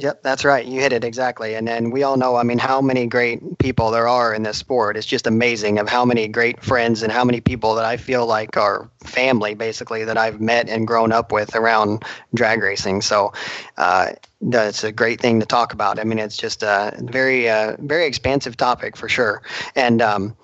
[0.00, 0.64] Yep, that's right.
[0.64, 1.54] You hit it exactly.
[1.54, 4.56] And then we all know, I mean, how many great people there are in this
[4.56, 4.96] sport.
[4.96, 8.24] It's just amazing of how many great friends and how many people that I feel
[8.24, 13.02] like are family, basically, that I've met and grown up with around drag racing.
[13.02, 13.34] So
[13.76, 15.98] uh, it's a great thing to talk about.
[15.98, 19.42] I mean, it's just a very, uh, very expansive topic for sure.
[19.76, 20.34] And um,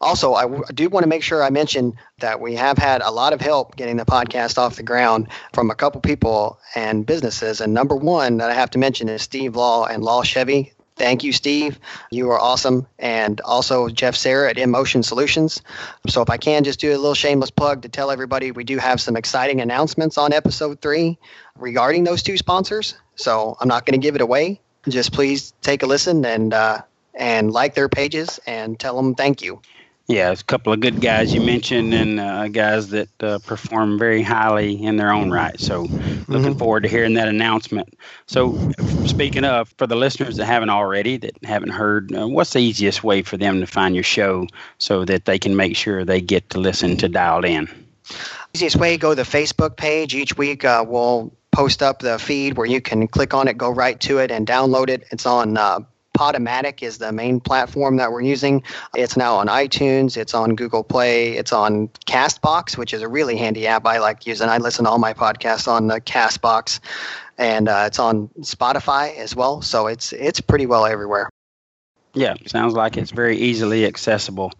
[0.00, 3.02] also, I, w- I do want to make sure I mention that we have had
[3.02, 7.04] a lot of help getting the podcast off the ground from a couple people and
[7.04, 7.60] businesses.
[7.60, 10.72] And number one that I have to mention is Steve Law and Law Chevy.
[10.96, 11.78] Thank you, Steve.
[12.10, 12.86] You are awesome.
[12.98, 15.62] And also Jeff Sarah at Emotion Solutions.
[16.08, 18.78] So, if I can just do a little shameless plug to tell everybody, we do
[18.78, 21.16] have some exciting announcements on episode three
[21.56, 22.96] regarding those two sponsors.
[23.14, 24.60] So, I'm not going to give it away.
[24.88, 26.82] Just please take a listen and uh,
[27.14, 29.60] and like their pages and tell them thank you.
[30.08, 34.22] Yeah, a couple of good guys you mentioned, and uh, guys that uh, perform very
[34.22, 35.60] highly in their own right.
[35.60, 36.58] So, looking mm-hmm.
[36.58, 37.92] forward to hearing that announcement.
[38.26, 38.56] So,
[39.04, 43.04] speaking of, for the listeners that haven't already, that haven't heard, uh, what's the easiest
[43.04, 44.46] way for them to find your show
[44.78, 47.68] so that they can make sure they get to listen to Dialed In?
[48.54, 50.14] Easiest way, go to the Facebook page.
[50.14, 53.68] Each week, uh, we'll post up the feed where you can click on it, go
[53.68, 55.04] right to it, and download it.
[55.10, 55.80] It's on uh,
[56.18, 58.60] Podomatic is the main platform that we're using.
[58.96, 63.36] It's now on iTunes, it's on Google Play, it's on Castbox, which is a really
[63.36, 64.48] handy app I like using.
[64.48, 66.80] I listen to all my podcasts on the Castbox,
[67.38, 69.62] and uh, it's on Spotify as well.
[69.62, 71.30] So it's it's pretty well everywhere.
[72.14, 74.50] Yeah, sounds like it's very easily accessible.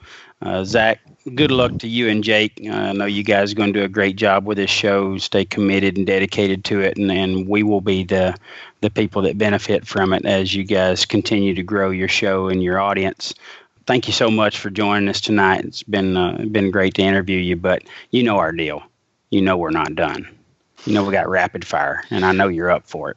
[0.40, 1.00] Uh, Zach,
[1.34, 2.60] good luck to you and Jake.
[2.64, 5.18] Uh, I know you guys are going to do a great job with this show.
[5.18, 8.36] Stay committed and dedicated to it, and, and we will be the
[8.80, 12.62] the people that benefit from it as you guys continue to grow your show and
[12.62, 13.34] your audience.
[13.86, 15.64] Thank you so much for joining us tonight.
[15.64, 18.82] It's been uh, been great to interview you, but you know our deal.
[19.30, 20.28] You know we're not done.
[20.84, 23.16] You know we got rapid fire, and I know you're up for it.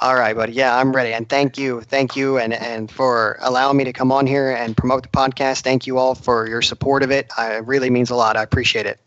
[0.00, 0.52] All right, buddy.
[0.52, 1.12] Yeah, I'm ready.
[1.12, 4.76] And thank you, thank you, and and for allowing me to come on here and
[4.76, 5.60] promote the podcast.
[5.60, 7.30] Thank you all for your support of it.
[7.36, 8.36] I, it really means a lot.
[8.36, 8.98] I appreciate it.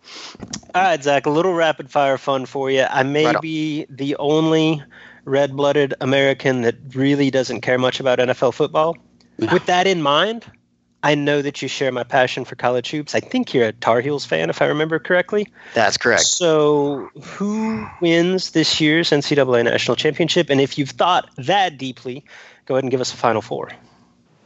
[0.75, 1.25] All right, Zach.
[1.25, 2.85] A little rapid fire fun for you.
[2.89, 4.83] I may Right be the only
[5.26, 8.97] red-blooded American that really doesn't care much about NFL football.
[9.39, 10.45] With that in mind,
[11.03, 13.15] I know that you share my passion for college hoops.
[13.15, 15.47] I think you're a Tar Heels fan, if I remember correctly.
[15.74, 16.24] That's correct.
[16.24, 20.49] So, who wins this year's NCAA national championship?
[20.49, 22.24] And if you've thought that deeply,
[22.65, 23.72] go ahead and give us a final four.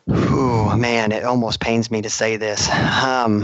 [0.09, 2.69] Ooh, man, it almost pains me to say this.
[2.69, 3.43] Um,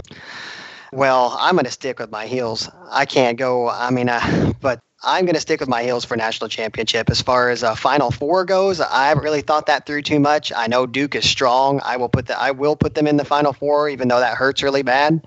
[0.92, 2.70] well, I'm going to stick with my heels.
[2.90, 3.68] I can't go.
[3.68, 7.10] I mean, uh, but I'm going to stick with my heels for national championship.
[7.10, 10.52] As far as uh, Final Four goes, I haven't really thought that through too much.
[10.54, 11.80] I know Duke is strong.
[11.84, 14.36] I will put the, I will put them in the Final Four, even though that
[14.36, 15.20] hurts really bad.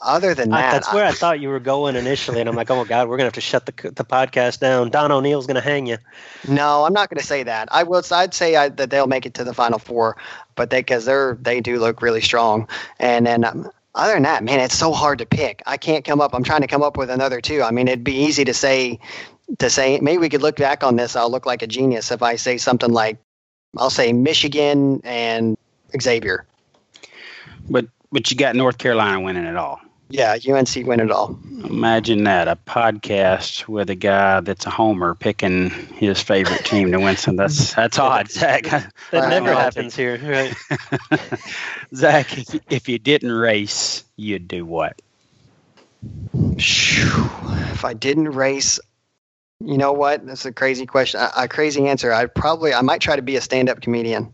[0.00, 2.70] Other than Uh, that, that's where I thought you were going initially, and I'm like,
[2.70, 4.90] oh my god, we're gonna have to shut the the podcast down.
[4.90, 5.98] Don O'Neill's gonna hang you.
[6.46, 7.68] No, I'm not going to say that.
[7.72, 8.02] I will.
[8.12, 10.16] I'd say I, that they'll make it to the final four,
[10.54, 12.68] but they because they're they do look really strong.
[13.00, 15.62] And then um, other than that, man, it's so hard to pick.
[15.66, 16.34] I can't come up.
[16.34, 17.62] I'm trying to come up with another two.
[17.62, 19.00] I mean, it'd be easy to say
[19.58, 21.16] to say maybe we could look back on this.
[21.16, 23.18] I'll look like a genius if I say something like
[23.76, 25.58] I'll say Michigan and
[26.00, 26.46] Xavier.
[27.68, 29.80] But but you got North Carolina winning it all.
[30.10, 31.38] Yeah, UNC win it all.
[31.64, 36.98] Imagine that a podcast with a guy that's a homer picking his favorite team to
[36.98, 37.36] win some.
[37.36, 38.62] That's that's odd, Zach.
[38.64, 39.28] That Right.
[39.28, 41.20] never happens here, right?
[41.94, 45.00] Zach, if, if you didn't race, you'd do what?
[46.56, 48.80] If I didn't race,
[49.60, 50.24] you know what?
[50.26, 51.20] That's a crazy question.
[51.20, 52.12] A, a crazy answer.
[52.12, 54.32] I probably I might try to be a stand-up comedian.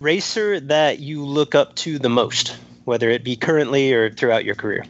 [0.00, 2.56] Racer that you look up to the most,
[2.88, 4.82] whether it be currently or throughout your career.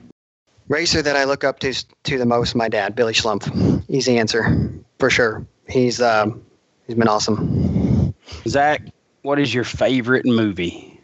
[0.69, 1.75] Racer that I look up to
[2.05, 3.85] to the most, my dad, Billy Schlumpf.
[3.89, 4.71] Easy answer,
[5.01, 5.45] for sure.
[5.69, 6.41] He's um,
[6.87, 8.15] he's been awesome.
[8.47, 8.83] Zach,
[9.23, 11.01] what is your favorite movie?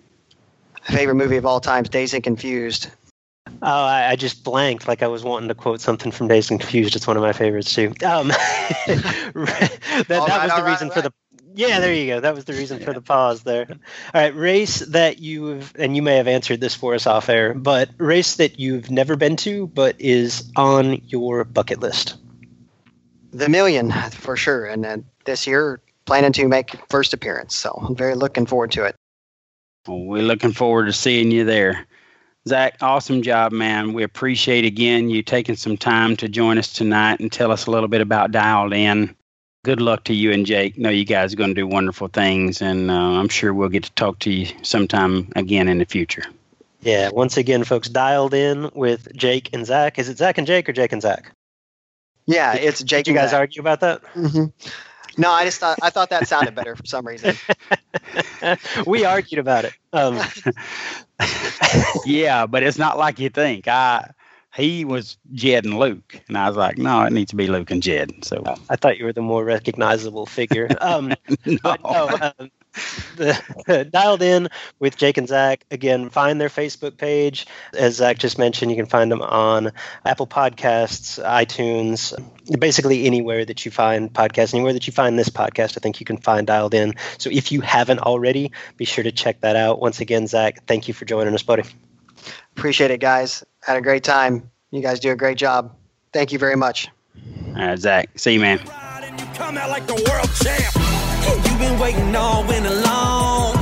[0.84, 2.90] Favorite movie of all times, Dazed and Confused.
[3.62, 6.60] Oh, I, I just blanked like I was wanting to quote something from Dazed and
[6.60, 6.94] Confused.
[6.94, 7.88] It's one of my favorites too.
[8.04, 8.28] Um,
[8.86, 11.12] that All that was the right, reason all for the.
[11.56, 12.20] Yeah, there you go.
[12.20, 13.66] That was the reason for the pause there.
[14.14, 17.54] All right, race that you've and you may have answered this for us off air,
[17.54, 22.16] but race that you've never been to but is on your bucket list.
[23.32, 24.66] The Million, for sure.
[24.66, 27.54] And then this year, planning to make first appearance.
[27.54, 28.96] So I'm very looking forward to it.
[29.86, 31.86] Well, we're looking forward to seeing you there.
[32.48, 33.92] Zach, awesome job, man.
[33.92, 37.70] We appreciate again you taking some time to join us tonight and tell us a
[37.70, 39.14] little bit about Dialed In.
[39.64, 40.76] Good luck to you and Jake.
[40.78, 43.84] know you guys are going to do wonderful things, and uh, I'm sure we'll get
[43.84, 46.22] to talk to you sometime again in the future.
[46.82, 49.98] Yeah, once again, folks, dialed in with Jake and Zach.
[49.98, 51.32] Is it Zach and Jake or Jake and Zach?
[52.26, 53.06] Yeah, it's Jake.
[53.06, 53.40] Did you and guys Zach.
[53.40, 54.02] argue about that?
[54.14, 54.52] Mhm.
[55.16, 57.34] No, I just thought I thought that sounded better for some reason.
[58.86, 59.72] we argued about it.
[59.94, 60.20] Um,
[62.04, 63.66] yeah, but it's not like you think.
[63.66, 64.10] I
[64.54, 67.70] he was Jed and Luke, and I was like, no, it needs to be Luke
[67.70, 68.24] and Jed.
[68.24, 70.68] So I thought you were the more recognizable figure.
[70.84, 71.14] Um,
[71.46, 72.50] no, but no, um,
[73.16, 74.48] the, dialed in
[74.78, 75.64] with Jake and Zach.
[75.70, 77.46] Again, find their Facebook page.
[77.72, 79.72] As Zach just mentioned, you can find them on
[80.04, 82.12] Apple Podcasts, iTunes,
[82.58, 85.78] basically anywhere that you find podcasts, anywhere that you find this podcast.
[85.78, 86.94] I think you can find dialed in.
[87.18, 89.80] So if you haven't already, be sure to check that out.
[89.80, 91.64] Once again, Zach, thank you for joining us, buddy.
[92.56, 93.42] Appreciate it, guys.
[93.64, 94.50] Had a great time.
[94.70, 95.74] You guys do a great job.
[96.12, 96.88] Thank you very much.
[97.56, 98.58] all right, Zach, see you, man.
[98.58, 100.74] you come out like the world champ.
[101.46, 103.56] You've been waiting all winter long,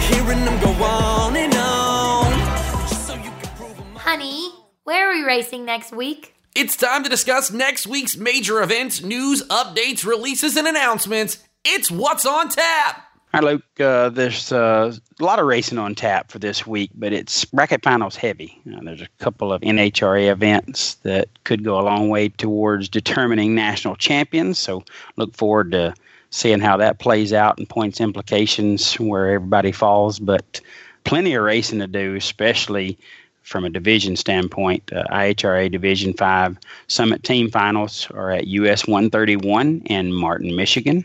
[0.00, 2.88] hearing them go on and on.
[2.88, 4.50] So you can prove 'em Honey,
[4.84, 6.34] where are we racing next week?
[6.54, 11.38] It's time to discuss next week's major events, news, updates, releases, and announcements.
[11.64, 13.02] It's What's on Tap.
[13.34, 13.80] All right, Luke.
[13.80, 17.82] Uh, there's uh, a lot of racing on tap for this week, but it's bracket
[17.82, 18.60] finals heavy.
[18.70, 23.54] Uh, there's a couple of NHRA events that could go a long way towards determining
[23.54, 24.58] national champions.
[24.58, 24.84] So
[25.16, 25.94] look forward to
[26.28, 30.18] seeing how that plays out and points implications where everybody falls.
[30.18, 30.60] But
[31.04, 32.98] plenty of racing to do, especially
[33.42, 34.92] from a division standpoint.
[34.92, 41.04] Uh, IHRA Division Five Summit Team Finals are at US 131 in Martin, Michigan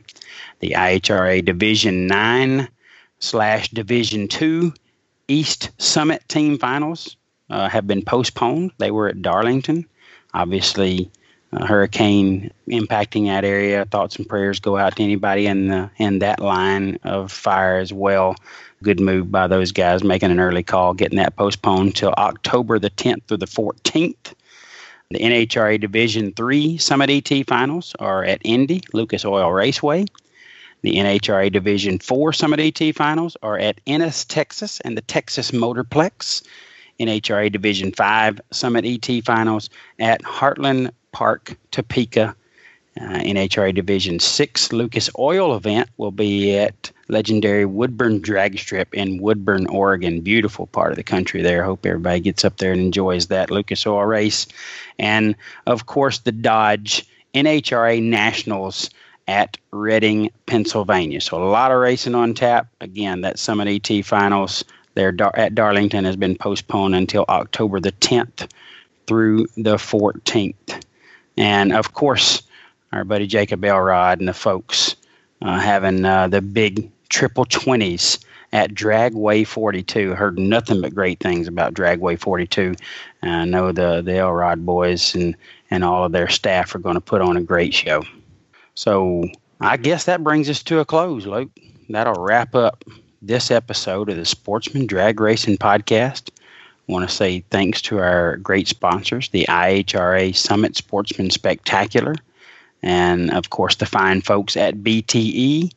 [0.59, 2.67] the IHRA Division 9
[3.19, 4.73] slash Division 2
[5.27, 7.17] East Summit team finals
[7.49, 8.71] uh, have been postponed.
[8.77, 9.85] They were at Darlington.
[10.33, 11.11] Obviously,
[11.53, 13.85] hurricane impacting that area.
[13.85, 17.93] Thoughts and prayers go out to anybody in the in that line of fire as
[17.93, 18.35] well.
[18.83, 22.91] Good move by those guys making an early call, getting that postponed till October the
[22.91, 24.33] 10th through the 14th.
[25.09, 30.05] The NHRA Division 3 Summit ET finals are at Indy, Lucas Oil Raceway.
[30.81, 36.43] The NHRA Division 4 Summit ET finals are at Ennis, Texas, and the Texas Motorplex.
[36.99, 42.36] NHRA Division 5 Summit ET finals at Heartland Park, Topeka.
[42.99, 49.22] Uh, NHRA Division 6 Lucas Oil event will be at legendary Woodburn Drag Strip in
[49.22, 50.22] Woodburn, Oregon.
[50.22, 51.64] Beautiful part of the country there.
[51.64, 54.47] Hope everybody gets up there and enjoys that Lucas Oil race.
[54.97, 55.36] And
[55.68, 57.05] of course, the Dodge
[57.36, 58.89] NHRA Nationals
[59.28, 61.22] at Reading, Pennsylvania.
[61.22, 62.68] So a lot of racing on tap.
[62.82, 64.64] Again, that Summit ET Finals
[64.95, 68.49] there at Darlington has been postponed until October the 10th
[69.05, 70.84] through the 14th.
[71.38, 72.41] And of course,
[72.91, 74.95] our buddy Jacob Elrod and the folks
[75.41, 78.23] uh, having uh, the big triple 20s
[78.53, 80.13] at Dragway 42.
[80.13, 82.75] Heard nothing but great things about Dragway 42.
[83.21, 85.35] And I know the, the Elrod boys and,
[85.69, 88.03] and all of their staff are going to put on a great show.
[88.75, 89.25] So
[89.59, 91.51] I guess that brings us to a close, Luke.
[91.89, 92.83] That'll wrap up
[93.21, 96.29] this episode of the Sportsman Drag Racing Podcast.
[96.88, 102.15] I want to say thanks to our great sponsors, the IHRA Summit Sportsman Spectacular,
[102.81, 105.71] and of course the fine folks at BTE.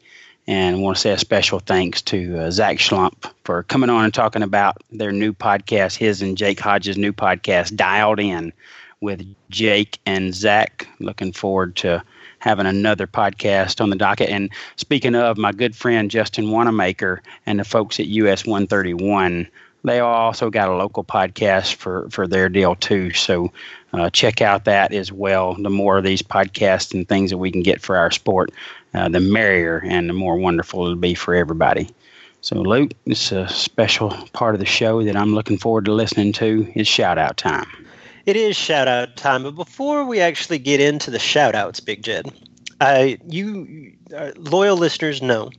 [0.46, 4.04] And I want to say a special thanks to uh, Zach Schlumpf for coming on
[4.04, 8.52] and talking about their new podcast, his and Jake Hodges' new podcast, Dialed In,
[9.00, 10.88] with Jake and Zach.
[10.98, 12.02] Looking forward to
[12.38, 14.30] having another podcast on the docket.
[14.30, 19.46] And speaking of my good friend Justin Wanamaker and the folks at US 131,
[19.84, 23.12] they also got a local podcast for, for their deal too.
[23.12, 23.52] So
[23.92, 25.54] uh, check out that as well.
[25.54, 28.50] The more of these podcasts and things that we can get for our sport,
[28.94, 31.88] uh, the merrier and the more wonderful it'll be for everybody.
[32.42, 36.32] So, Luke, it's a special part of the show that I'm looking forward to listening
[36.34, 36.70] to.
[36.74, 37.66] It's shout out time.
[38.24, 42.02] It is shout out time, but before we actually get into the shout outs, Big
[42.02, 42.32] Jed,
[42.80, 45.50] uh, you uh, loyal listeners know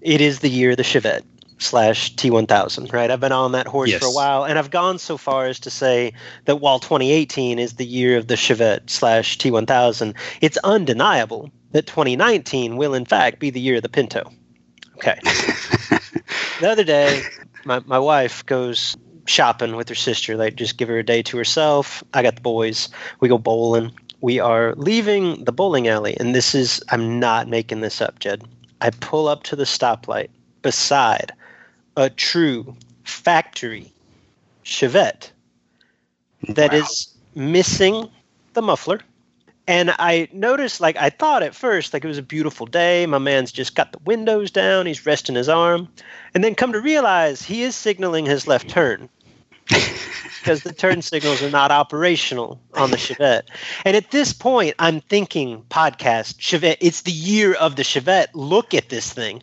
[0.00, 1.22] it is the year of the Chevette
[1.64, 3.10] slash T1000, right?
[3.10, 4.00] I've been on that horse yes.
[4.00, 6.12] for a while, and I've gone so far as to say
[6.44, 12.76] that while 2018 is the year of the Chevette slash T1000, it's undeniable that 2019
[12.76, 14.30] will in fact be the year of the Pinto.
[14.96, 15.18] Okay.
[16.60, 17.22] the other day,
[17.64, 18.96] my, my wife goes
[19.26, 20.36] shopping with her sister.
[20.36, 22.04] Like, just give her a day to herself.
[22.12, 22.88] I got the boys.
[23.20, 23.92] We go bowling.
[24.20, 28.44] We are leaving the bowling alley, and this is, I'm not making this up, Jed.
[28.80, 30.28] I pull up to the stoplight
[30.62, 31.32] beside
[31.96, 33.92] a true factory
[34.64, 35.30] Chevette
[36.48, 36.78] that wow.
[36.78, 38.10] is missing
[38.54, 39.00] the muffler.
[39.66, 43.06] And I noticed, like, I thought at first, like, it was a beautiful day.
[43.06, 44.84] My man's just got the windows down.
[44.84, 45.88] He's resting his arm.
[46.34, 49.08] And then come to realize he is signaling his left turn
[49.68, 53.44] because the turn signals are not operational on the Chevette.
[53.86, 56.76] And at this point, I'm thinking podcast Chevette.
[56.80, 58.28] It's the year of the Chevette.
[58.34, 59.42] Look at this thing.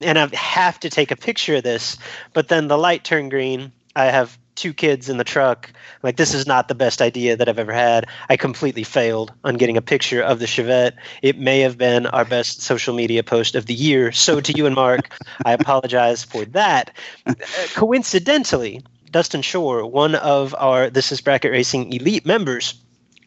[0.00, 1.98] And I have to take a picture of this.
[2.32, 3.72] But then the light turned green.
[3.94, 5.72] I have two kids in the truck.
[6.02, 8.06] Like, this is not the best idea that I've ever had.
[8.28, 10.92] I completely failed on getting a picture of the Chevette.
[11.22, 14.12] It may have been our best social media post of the year.
[14.12, 15.10] So, to you and Mark,
[15.44, 16.94] I apologize for that.
[17.74, 22.74] Coincidentally, Dustin Shore, one of our This is Bracket Racing Elite members,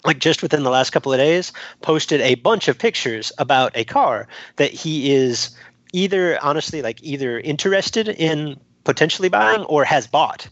[0.05, 1.51] like just within the last couple of days,
[1.82, 5.49] posted a bunch of pictures about a car that he is
[5.94, 10.50] either honestly like either interested in potentially buying or has bought.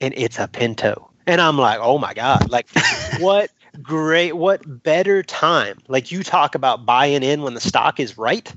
[0.00, 1.10] And it's a Pinto.
[1.26, 2.68] And I'm like, oh my God, like
[3.18, 3.50] what
[3.82, 5.78] great, what better time?
[5.88, 8.52] Like you talk about buying in when the stock is right.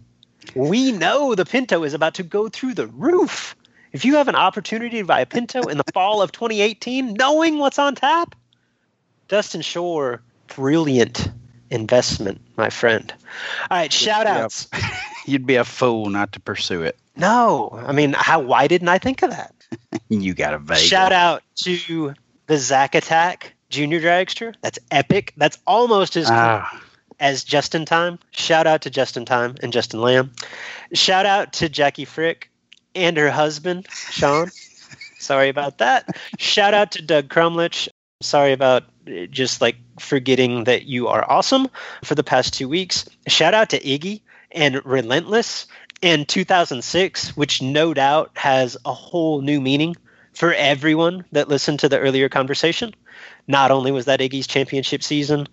[0.55, 3.55] We know the Pinto is about to go through the roof.
[3.91, 7.59] If you have an opportunity to buy a Pinto in the fall of 2018, knowing
[7.59, 8.35] what's on tap,
[9.27, 11.29] Dustin Shore, brilliant
[11.69, 13.13] investment, my friend.
[13.69, 14.67] All right, shout outs.
[15.25, 16.97] You'd be a fool not to pursue it.
[17.15, 18.39] No, I mean, how?
[18.39, 19.53] Why didn't I think of that?
[20.09, 20.77] you got a vague.
[20.77, 22.13] Shout out to
[22.47, 24.55] the Zack Attack Junior Dragster.
[24.61, 25.33] That's epic.
[25.37, 26.67] That's almost as ah.
[26.71, 26.79] cool
[27.19, 28.19] as Justin Time.
[28.31, 30.31] Shout out to Justin Time and Justin Lamb.
[30.93, 32.51] Shout out to Jackie Frick
[32.93, 34.49] and her husband, Sean.
[35.19, 36.17] Sorry about that.
[36.37, 37.87] Shout out to Doug Crumlich.
[38.21, 38.83] Sorry about
[39.31, 41.69] just like forgetting that you are awesome
[42.03, 43.07] for the past two weeks.
[43.27, 44.21] Shout out to Iggy
[44.53, 45.67] and Relentless
[46.01, 49.95] and 2006, which no doubt has a whole new meaning
[50.33, 52.93] for everyone that listened to the earlier conversation.
[53.47, 55.47] Not only was that Iggy's championship season,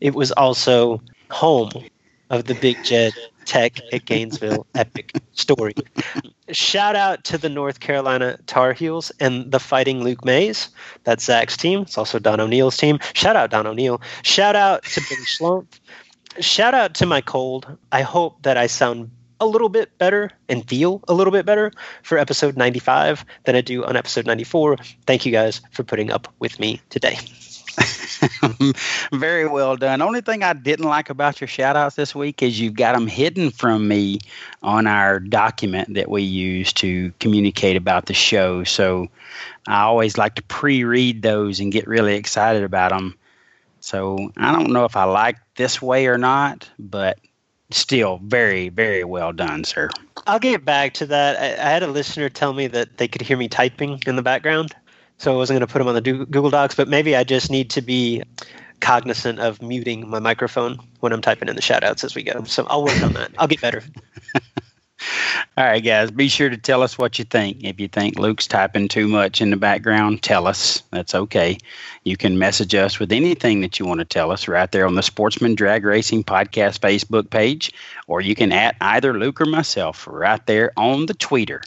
[0.00, 1.00] it was also
[1.30, 1.70] home
[2.30, 3.12] of the Big Jed
[3.44, 5.74] Tech at Gainesville epic story.
[6.50, 10.68] Shout out to the North Carolina Tar Heels and the Fighting Luke Mays.
[11.04, 11.82] That's Zach's team.
[11.82, 12.98] It's also Don O'Neill's team.
[13.14, 14.00] Shout out Don O'Neill.
[14.22, 15.80] Shout out to Billy Schlumpf.
[16.40, 17.66] Shout out to my cold.
[17.92, 19.10] I hope that I sound
[19.40, 21.72] a little bit better and feel a little bit better
[22.02, 24.76] for episode 95 than I do on episode 94.
[25.06, 27.18] Thank you guys for putting up with me today.
[29.12, 30.00] Very well done.
[30.00, 33.06] Only thing I didn't like about your shout outs this week is you've got them
[33.06, 34.20] hidden from me
[34.62, 38.64] on our document that we use to communicate about the show.
[38.64, 39.08] So
[39.66, 43.16] I always like to pre read those and get really excited about them.
[43.86, 47.20] So I don't know if I like this way or not, but
[47.70, 49.90] still very, very well done, sir.
[50.26, 51.36] I'll get back to that.
[51.40, 54.22] I, I had a listener tell me that they could hear me typing in the
[54.22, 54.74] background
[55.18, 57.48] so I wasn't going to put them on the Google Docs, but maybe I just
[57.48, 58.24] need to be
[58.80, 62.42] cognizant of muting my microphone when I'm typing in the shoutouts as we go.
[62.42, 63.30] So I'll work on that.
[63.38, 63.84] I'll get better.
[65.56, 67.64] All right, guys, be sure to tell us what you think.
[67.64, 70.82] If you think Luke's typing too much in the background, tell us.
[70.90, 71.58] That's okay.
[72.04, 74.94] You can message us with anything that you want to tell us right there on
[74.94, 77.72] the Sportsman Drag Racing Podcast Facebook page,
[78.06, 81.62] or you can at either Luke or myself right there on the Twitter.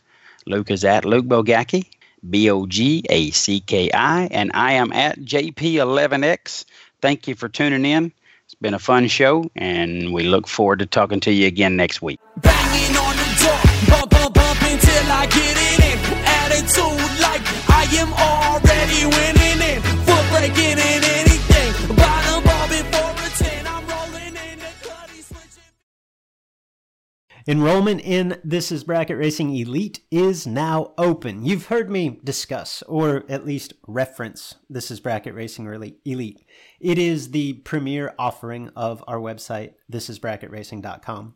[0.45, 1.85] Luke is at Luke Bogacki,
[2.29, 6.65] B O G A C K I, and I am at JP11X.
[7.01, 8.11] Thank you for tuning in.
[8.45, 12.01] It's been a fun show, and we look forward to talking to you again next
[12.01, 12.19] week.
[14.89, 15.97] Until I get it in.
[16.25, 19.81] Attitude like I am already winning it.
[20.05, 21.95] Foot breaking in anything.
[21.95, 23.67] Bottom ball before a 10.
[23.67, 25.73] I'm rolling in the cutty switching.
[27.47, 31.45] Enrollment in This is Bracket Racing Elite is now open.
[31.45, 35.67] You've heard me discuss, or at least reference, This is Bracket Racing
[36.05, 36.45] Elite.
[36.79, 41.35] It is the premier offering of our website, thisisbracketracing.com.